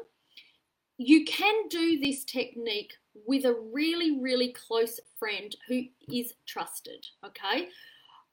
you 0.98 1.24
can 1.24 1.68
do 1.68 1.98
this 1.98 2.24
technique 2.24 2.94
with 3.26 3.44
a 3.44 3.56
really, 3.72 4.20
really 4.20 4.52
close 4.52 5.00
friend 5.18 5.54
who 5.68 5.82
is 6.12 6.34
trusted. 6.46 7.06
Okay. 7.24 7.68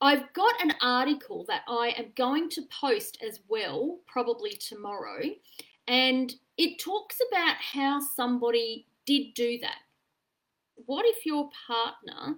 I've 0.04 0.30
got 0.34 0.62
an 0.62 0.74
article 0.82 1.46
that 1.48 1.62
I 1.66 1.94
am 1.96 2.12
going 2.14 2.50
to 2.50 2.62
post 2.64 3.16
as 3.26 3.40
well, 3.48 4.00
probably 4.06 4.50
tomorrow, 4.50 5.22
and 5.88 6.34
it 6.58 6.78
talks 6.78 7.16
about 7.30 7.56
how 7.56 8.00
somebody 8.14 8.86
did 9.06 9.32
do 9.32 9.58
that. 9.62 9.78
What 10.84 11.06
if 11.06 11.24
your 11.24 11.48
partner 11.66 12.36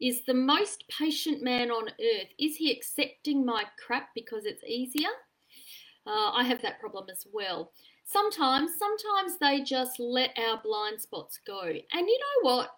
is 0.00 0.24
the 0.26 0.34
most 0.34 0.82
patient 0.88 1.44
man 1.44 1.70
on 1.70 1.90
earth? 1.90 2.28
Is 2.40 2.56
he 2.56 2.72
accepting 2.72 3.46
my 3.46 3.66
crap 3.86 4.08
because 4.12 4.44
it's 4.44 4.64
easier? 4.64 5.10
Uh, 6.04 6.32
I 6.32 6.42
have 6.42 6.60
that 6.62 6.80
problem 6.80 7.06
as 7.08 7.24
well. 7.32 7.70
Sometimes, 8.04 8.72
sometimes 8.76 9.38
they 9.38 9.62
just 9.62 10.00
let 10.00 10.36
our 10.36 10.60
blind 10.60 11.00
spots 11.00 11.38
go. 11.46 11.60
And 11.62 12.08
you 12.08 12.18
know 12.18 12.50
what? 12.50 12.70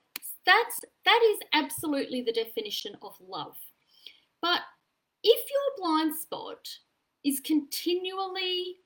That's 0.45 0.81
that 1.07 1.21
is 1.33 1.39
absolutely 1.55 2.21
the 2.21 2.33
definition 2.33 2.95
of 3.01 3.15
love. 3.27 3.57
But 4.43 4.61
if 5.23 5.51
your 5.51 5.87
blind 5.87 6.15
spot 6.17 6.69
is 7.25 7.41
continually 7.41 8.79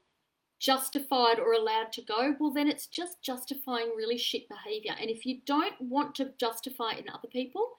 justified 0.61 1.39
or 1.39 1.53
allowed 1.53 1.93
to 1.93 2.03
go, 2.03 2.35
well, 2.39 2.53
then 2.53 2.69
it's 2.69 2.87
just 2.87 3.23
justifying 3.23 3.93
really 3.97 4.19
shit 4.19 4.49
behavior. 4.49 4.95
And 5.01 5.11
if 5.11 5.27
you 5.27 5.41
don't 5.47 5.75
want 5.81 6.15
to 6.17 6.33
justify 6.39 6.93
it 6.93 7.07
in 7.07 7.13
other 7.13 7.29
people, 7.29 7.79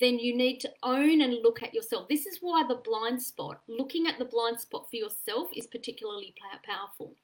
then 0.00 0.18
you 0.18 0.36
need 0.36 0.58
to 0.60 0.72
own 0.82 1.20
and 1.20 1.42
look 1.42 1.62
at 1.62 1.74
yourself. 1.74 2.08
This 2.08 2.26
is 2.26 2.38
why 2.40 2.64
the 2.66 2.76
blind 2.84 3.22
spot, 3.22 3.62
looking 3.68 4.06
at 4.06 4.18
the 4.18 4.24
blind 4.24 4.60
spot 4.60 4.88
for 4.90 4.96
yourself, 4.96 5.48
is 5.56 5.66
particularly 5.66 6.34
powerful 6.64 7.14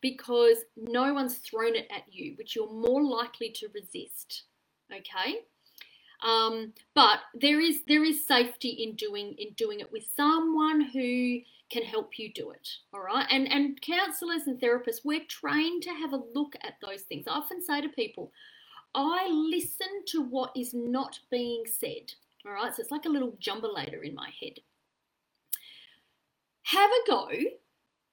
because 0.00 0.58
no 0.76 1.12
one's 1.12 1.38
thrown 1.38 1.74
it 1.74 1.88
at 1.94 2.04
you, 2.10 2.34
which 2.38 2.54
you're 2.54 2.72
more 2.72 3.02
likely 3.02 3.50
to 3.50 3.68
resist. 3.74 4.44
Okay. 4.92 5.40
Um, 6.22 6.72
but 6.94 7.20
there 7.34 7.60
is 7.60 7.80
there 7.86 8.04
is 8.04 8.26
safety 8.26 8.70
in 8.70 8.96
doing 8.96 9.34
in 9.38 9.52
doing 9.54 9.80
it 9.80 9.92
with 9.92 10.04
someone 10.16 10.80
who 10.80 11.40
can 11.70 11.82
help 11.82 12.18
you 12.18 12.32
do 12.32 12.50
it. 12.50 12.68
All 12.92 13.00
right. 13.00 13.26
And 13.30 13.50
and 13.50 13.80
counselors 13.80 14.46
and 14.46 14.60
therapists, 14.60 15.04
we're 15.04 15.24
trained 15.28 15.82
to 15.84 15.90
have 15.90 16.12
a 16.12 16.22
look 16.34 16.54
at 16.62 16.74
those 16.82 17.02
things. 17.02 17.26
I 17.28 17.32
often 17.32 17.62
say 17.62 17.80
to 17.80 17.88
people, 17.88 18.32
I 18.94 19.28
listen 19.28 20.04
to 20.08 20.22
what 20.22 20.52
is 20.56 20.74
not 20.74 21.18
being 21.30 21.64
said. 21.66 22.12
All 22.46 22.52
right. 22.52 22.74
So 22.74 22.82
it's 22.82 22.90
like 22.90 23.04
a 23.04 23.10
little 23.10 23.36
jumbolator 23.40 24.04
in 24.04 24.14
my 24.14 24.30
head. 24.40 24.58
Have 26.62 26.90
a 26.90 27.10
go 27.10 27.28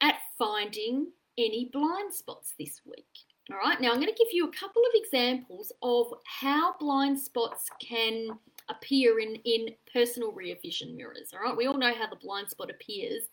at 0.02 0.16
finding 0.38 1.08
any 1.38 1.70
blind 1.72 2.14
spots 2.14 2.54
this 2.58 2.82
week. 2.86 3.06
All 3.52 3.60
right, 3.60 3.80
now 3.80 3.90
I'm 3.92 4.02
going 4.02 4.12
to 4.12 4.24
give 4.24 4.34
you 4.34 4.48
a 4.48 4.60
couple 4.60 4.82
of 4.82 4.92
examples 4.96 5.72
of 5.84 6.08
how 6.26 6.76
blind 6.80 7.20
spots 7.20 7.70
can 7.80 8.30
appear 8.70 9.20
in, 9.20 9.36
in 9.46 9.68
personal 9.94 10.32
rear 10.32 10.56
vision 10.64 10.96
mirrors. 10.96 11.32
All 11.34 11.42
right, 11.42 11.56
we 11.56 11.68
all 11.68 11.78
know 11.78 11.94
how 11.94 12.08
the 12.10 12.16
blind 12.16 12.50
spot 12.50 12.72
appears 12.72 13.24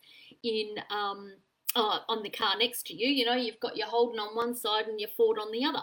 in 0.43 0.75
um, 0.91 1.33
uh, 1.75 1.99
on 2.07 2.21
the 2.21 2.29
car 2.29 2.55
next 2.59 2.85
to 2.87 2.95
you. 2.95 3.07
You 3.07 3.25
know, 3.25 3.33
you've 3.33 3.59
got 3.59 3.75
your 3.75 3.87
Holden 3.87 4.19
on 4.19 4.35
one 4.35 4.55
side 4.55 4.85
and 4.87 4.99
your 4.99 5.09
Ford 5.17 5.39
on 5.39 5.51
the 5.51 5.65
other. 5.65 5.81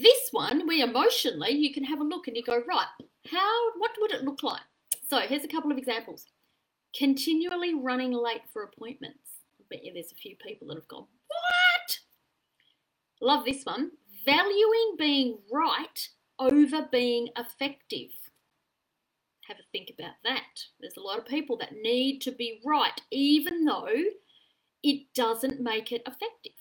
This 0.00 0.30
one, 0.32 0.66
where 0.66 0.84
emotionally 0.84 1.52
you 1.52 1.72
can 1.72 1.84
have 1.84 2.00
a 2.00 2.04
look 2.04 2.26
and 2.26 2.36
you 2.36 2.42
go, 2.42 2.62
right, 2.66 2.86
how, 3.30 3.70
what 3.78 3.92
would 4.00 4.10
it 4.10 4.24
look 4.24 4.42
like? 4.42 4.62
So 5.08 5.18
here's 5.20 5.44
a 5.44 5.48
couple 5.48 5.70
of 5.70 5.78
examples. 5.78 6.26
Continually 6.96 7.74
running 7.74 8.12
late 8.12 8.42
for 8.52 8.64
appointments 8.64 9.18
I 9.60 9.64
bet 9.70 9.84
you 9.84 9.92
there's 9.92 10.12
a 10.12 10.16
few 10.16 10.34
people 10.36 10.66
that 10.68 10.76
have 10.76 10.88
gone, 10.88 11.06
What? 11.28 11.71
Love 13.22 13.44
this 13.44 13.64
one. 13.64 13.92
Valuing 14.24 14.96
being 14.98 15.38
right 15.50 16.08
over 16.40 16.88
being 16.90 17.28
effective. 17.38 18.10
Have 19.46 19.58
a 19.58 19.62
think 19.70 19.92
about 19.96 20.16
that. 20.24 20.64
There's 20.80 20.96
a 20.96 21.02
lot 21.02 21.20
of 21.20 21.26
people 21.26 21.56
that 21.58 21.72
need 21.72 22.20
to 22.22 22.32
be 22.32 22.60
right, 22.64 23.00
even 23.12 23.64
though 23.64 23.86
it 24.82 25.02
doesn't 25.14 25.60
make 25.60 25.92
it 25.92 26.02
effective. 26.04 26.52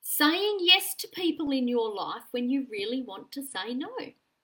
Saying 0.00 0.58
yes 0.60 0.94
to 0.98 1.08
people 1.08 1.50
in 1.50 1.66
your 1.66 1.92
life 1.92 2.22
when 2.30 2.48
you 2.48 2.68
really 2.70 3.02
want 3.02 3.32
to 3.32 3.42
say 3.42 3.74
no. 3.74 3.90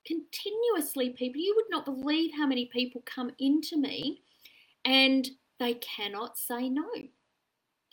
Continuously, 0.04 1.10
people, 1.10 1.40
you 1.40 1.54
would 1.56 1.70
not 1.70 1.84
believe 1.84 2.32
how 2.36 2.46
many 2.48 2.66
people 2.66 3.00
come 3.06 3.30
into 3.38 3.78
me 3.78 4.22
and 4.84 5.30
they 5.60 5.74
cannot 5.74 6.36
say 6.36 6.68
no. 6.68 6.88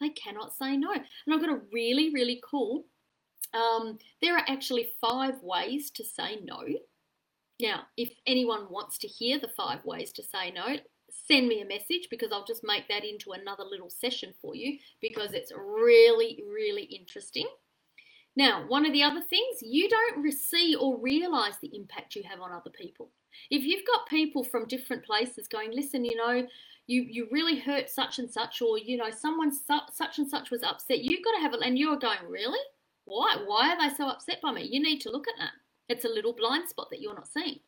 They 0.02 0.10
cannot 0.10 0.54
say 0.54 0.76
no. 0.76 0.92
And 0.92 1.34
I've 1.34 1.40
got 1.40 1.50
a 1.50 1.62
really, 1.72 2.12
really 2.14 2.42
cool. 2.50 2.86
Um, 3.54 3.98
there 4.22 4.36
are 4.36 4.44
actually 4.48 4.90
five 5.00 5.36
ways 5.42 5.92
to 5.92 6.04
say 6.04 6.40
no. 6.44 6.64
Now, 7.62 7.84
if 7.96 8.10
anyone 8.26 8.68
wants 8.70 8.98
to 9.00 9.08
hear 9.08 9.40
the 9.40 9.52
five 9.56 9.86
ways 9.86 10.12
to 10.14 10.24
say 10.24 10.52
no, 10.52 10.78
send 11.28 11.48
me 11.48 11.62
a 11.62 11.66
message 11.66 12.08
because 12.10 12.32
I'll 12.32 12.46
just 12.46 12.64
make 12.64 12.88
that 12.88 13.06
into 13.06 13.34
another 13.34 13.64
little 13.64 13.90
session 13.90 14.34
for 14.42 14.56
you 14.56 14.80
because 15.02 15.34
it's 15.34 15.52
really, 15.56 16.42
really 16.52 16.84
interesting. 16.84 17.48
Now, 18.36 18.66
one 18.68 18.86
of 18.86 18.94
the 18.94 19.04
other 19.04 19.22
things, 19.22 19.58
you 19.62 19.90
don't 19.90 20.32
see 20.32 20.76
or 20.76 21.00
realize 21.00 21.56
the 21.62 21.76
impact 21.76 22.16
you 22.16 22.24
have 22.24 22.40
on 22.40 22.52
other 22.52 22.70
people. 22.70 23.12
If 23.50 23.64
you've 23.64 23.86
got 23.86 24.08
people 24.08 24.44
from 24.44 24.68
different 24.68 25.06
places 25.06 25.48
going, 25.48 25.72
listen, 25.74 26.06
you 26.06 26.16
know, 26.16 26.48
you 26.92 27.06
you 27.10 27.28
really 27.32 27.58
hurt 27.58 27.90
such 27.90 28.20
and 28.20 28.30
such, 28.30 28.62
or 28.62 28.78
you 28.78 28.98
know 28.98 29.10
someone 29.10 29.52
su- 29.54 29.88
such 29.92 30.18
and 30.18 30.30
such 30.30 30.52
was 30.52 30.64
upset. 30.64 31.04
You've 31.04 31.24
got 31.24 31.36
to 31.36 31.42
have 31.42 31.54
it, 31.54 31.62
and 31.64 31.80
you're 31.80 31.98
going 31.98 32.20
really. 32.28 32.60
Why? 33.06 33.38
Why 33.46 33.72
are 33.72 33.90
they 33.90 33.96
so 33.96 34.08
upset 34.08 34.42
by 34.42 34.52
me? 34.52 34.68
You 34.70 34.82
need 34.82 35.00
to 35.02 35.12
look 35.12 35.28
at 35.28 35.40
that. 35.40 35.52
It's 35.90 36.06
a 36.06 36.10
little 36.10 36.34
blind 36.34 36.68
spot 36.70 36.88
that 36.92 37.02
you're 37.02 37.16
not 37.16 37.28
seeing. 37.28 37.60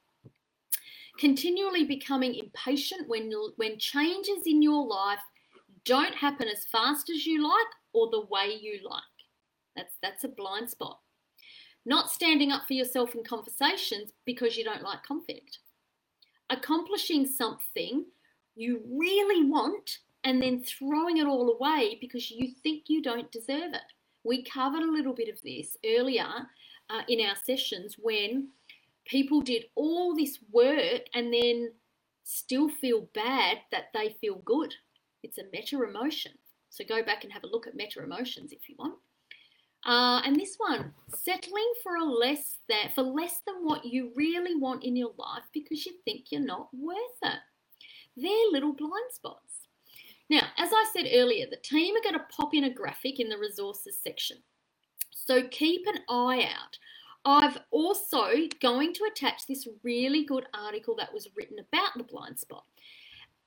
Continually 1.17 1.85
becoming 1.85 2.35
impatient 2.35 3.07
when 3.07 3.31
when 3.55 3.79
changes 3.79 4.43
in 4.45 4.61
your 4.61 4.85
life 4.85 5.19
don't 5.85 6.15
happen 6.15 6.47
as 6.47 6.65
fast 6.65 7.09
as 7.09 7.25
you 7.25 7.43
like 7.43 7.67
or 7.93 8.09
the 8.11 8.25
way 8.29 8.57
you 8.61 8.79
like. 8.83 9.01
That's 9.75 9.95
that's 10.01 10.25
a 10.25 10.29
blind 10.29 10.69
spot. 10.69 10.99
Not 11.85 12.09
standing 12.09 12.51
up 12.51 12.67
for 12.67 12.73
yourself 12.73 13.15
in 13.15 13.23
conversations 13.23 14.11
because 14.25 14.57
you 14.57 14.63
don't 14.63 14.83
like 14.83 15.03
conflict. 15.03 15.59
Accomplishing 16.49 17.25
something 17.25 18.05
you 18.55 18.81
really 18.87 19.49
want 19.49 19.99
and 20.23 20.41
then 20.41 20.63
throwing 20.63 21.17
it 21.17 21.27
all 21.27 21.51
away 21.51 21.97
because 21.99 22.31
you 22.31 22.53
think 22.63 22.83
you 22.87 23.01
don't 23.01 23.31
deserve 23.31 23.73
it. 23.73 23.81
We 24.23 24.43
covered 24.43 24.83
a 24.83 24.91
little 24.91 25.13
bit 25.13 25.29
of 25.29 25.41
this 25.43 25.75
earlier 25.85 26.27
uh, 26.89 27.01
in 27.07 27.19
our 27.21 27.35
sessions 27.43 27.95
when 27.99 28.49
people 29.05 29.41
did 29.41 29.65
all 29.75 30.15
this 30.15 30.39
work 30.51 31.01
and 31.13 31.33
then 31.33 31.71
still 32.23 32.69
feel 32.69 33.09
bad 33.13 33.57
that 33.71 33.85
they 33.93 34.15
feel 34.21 34.41
good. 34.45 34.73
It's 35.23 35.37
a 35.37 35.43
meta 35.51 35.83
emotion. 35.83 36.31
So 36.69 36.83
go 36.87 37.03
back 37.03 37.23
and 37.23 37.33
have 37.33 37.43
a 37.43 37.47
look 37.47 37.67
at 37.67 37.75
meta 37.75 38.01
emotions 38.01 38.51
if 38.51 38.69
you 38.69 38.75
want. 38.79 38.95
Uh, 39.85 40.21
and 40.25 40.39
this 40.39 40.55
one, 40.57 40.93
settling 41.13 41.71
for 41.83 41.97
a 41.97 42.05
less 42.05 42.59
than 42.69 42.89
for 42.95 43.01
less 43.01 43.41
than 43.45 43.55
what 43.65 43.83
you 43.83 44.11
really 44.15 44.55
want 44.55 44.83
in 44.83 44.95
your 44.95 45.11
life 45.17 45.43
because 45.53 45.85
you 45.85 45.93
think 46.05 46.27
you're 46.31 46.39
not 46.39 46.69
worth 46.73 47.19
it. 47.21 47.39
They're 48.15 48.51
little 48.51 48.73
blind 48.73 49.11
spots. 49.11 49.67
Now, 50.29 50.41
as 50.57 50.69
I 50.71 50.85
said 50.93 51.07
earlier, 51.13 51.45
the 51.49 51.57
team 51.57 51.95
are 51.95 52.03
going 52.03 52.15
to 52.15 52.25
pop 52.35 52.53
in 52.53 52.63
a 52.63 52.73
graphic 52.73 53.19
in 53.19 53.29
the 53.29 53.37
resources 53.37 53.97
section. 54.01 54.37
So 55.11 55.43
keep 55.43 55.85
an 55.87 55.99
eye 56.09 56.43
out. 56.43 56.77
I've 57.25 57.57
also 57.71 58.25
going 58.61 58.93
to 58.93 59.09
attach 59.09 59.47
this 59.47 59.67
really 59.83 60.25
good 60.25 60.45
article 60.53 60.95
that 60.97 61.13
was 61.13 61.29
written 61.35 61.57
about 61.59 61.91
the 61.95 62.03
blind 62.03 62.39
spot. 62.39 62.65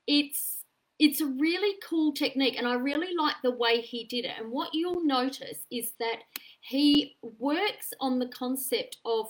It's 0.06 0.62
it's 0.98 1.20
a 1.20 1.26
really 1.26 1.76
cool 1.86 2.12
technique 2.12 2.56
and 2.56 2.66
I 2.66 2.72
really 2.74 3.14
like 3.14 3.34
the 3.42 3.50
way 3.50 3.82
he 3.82 4.04
did 4.04 4.24
it. 4.24 4.32
And 4.38 4.50
what 4.50 4.72
you'll 4.72 5.04
notice 5.04 5.66
is 5.70 5.92
that 5.98 6.20
he 6.62 7.16
works 7.20 7.92
on 8.00 8.18
the 8.18 8.28
concept 8.28 8.96
of 9.04 9.26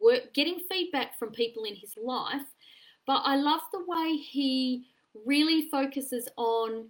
work, 0.00 0.32
getting 0.32 0.60
feedback 0.70 1.18
from 1.18 1.32
people 1.32 1.64
in 1.64 1.74
his 1.74 1.92
life 2.02 2.46
but 3.06 3.22
I 3.24 3.36
love 3.36 3.60
the 3.72 3.84
way 3.86 4.16
he 4.16 4.86
really 5.24 5.68
focuses 5.70 6.28
on 6.36 6.88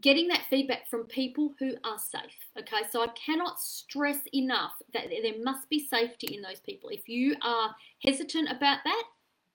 getting 0.00 0.28
that 0.28 0.44
feedback 0.48 0.88
from 0.88 1.04
people 1.04 1.54
who 1.58 1.74
are 1.84 1.98
safe. 1.98 2.38
Okay, 2.58 2.88
so 2.90 3.02
I 3.02 3.08
cannot 3.08 3.60
stress 3.60 4.18
enough 4.32 4.74
that 4.92 5.08
there 5.10 5.42
must 5.42 5.68
be 5.68 5.86
safety 5.86 6.34
in 6.36 6.42
those 6.42 6.60
people. 6.60 6.90
If 6.90 7.08
you 7.08 7.34
are 7.42 7.74
hesitant 8.04 8.50
about 8.50 8.78
that, 8.84 9.04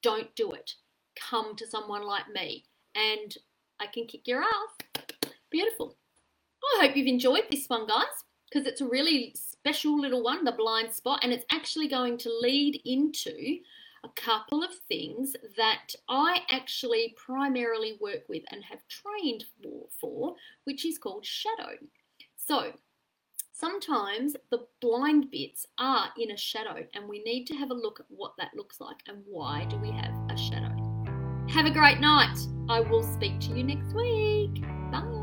don't 0.02 0.36
do 0.36 0.52
it. 0.52 0.73
Come 1.15 1.56
to 1.56 1.67
someone 1.67 2.06
like 2.06 2.30
me 2.34 2.65
and 2.95 3.36
I 3.80 3.88
can 3.88 4.06
kick 4.06 4.28
your 4.28 4.41
ass. 4.41 5.32
Beautiful. 5.49 5.95
I 6.78 6.86
hope 6.86 6.97
you've 6.97 7.08
enjoyed 7.08 7.43
this 7.52 7.67
one, 7.67 7.88
guys, 7.88 8.06
because 8.49 8.67
it's 8.67 8.82
a 8.82 8.88
really 8.88 9.34
special 9.36 9.99
little 9.99 10.23
one, 10.23 10.43
the 10.43 10.52
blind 10.52 10.93
spot, 10.93 11.19
and 11.23 11.32
it's 11.32 11.45
actually 11.52 11.88
going 11.88 12.17
to 12.19 12.32
lead 12.41 12.82
into 12.86 13.60
a 14.04 14.10
couple 14.10 14.63
of 14.63 14.72
things 14.88 15.36
that 15.58 15.94
I 16.10 16.39
actually 16.50 17.16
primarily 17.18 17.98
work 18.02 18.28
with 18.28 18.44
and 18.52 18.63
have 18.63 18.82
trained 18.88 19.46
for, 19.62 19.88
for 20.00 20.36
which 20.66 20.86
is 20.86 20.98
called 20.98 21.26
shadow. 21.26 21.78
So, 22.36 22.74
sometimes 23.54 24.36
the 24.52 24.68
blind 24.82 25.32
bits 25.32 25.66
are 25.78 26.10
in 26.20 26.32
a 26.32 26.38
shadow, 26.38 26.86
and 26.94 27.08
we 27.08 27.24
need 27.24 27.46
to 27.46 27.56
have 27.56 27.72
a 27.72 27.76
look 27.76 28.00
at 28.00 28.06
what 28.10 28.34
that 28.38 28.52
looks 28.56 28.82
like 28.82 28.98
and 29.08 29.24
why 29.26 29.66
do 29.70 29.78
we 29.78 29.92
have 29.92 30.13
a 30.30 30.38
shadow. 30.38 30.76
Have 31.50 31.66
a 31.66 31.72
great 31.72 32.00
night. 32.00 32.38
I 32.70 32.80
will 32.82 33.04
speak 33.04 33.39
to 33.42 33.58
you 33.58 33.63
next 33.63 33.94
week. 33.94 34.62
Bye. 34.92 35.23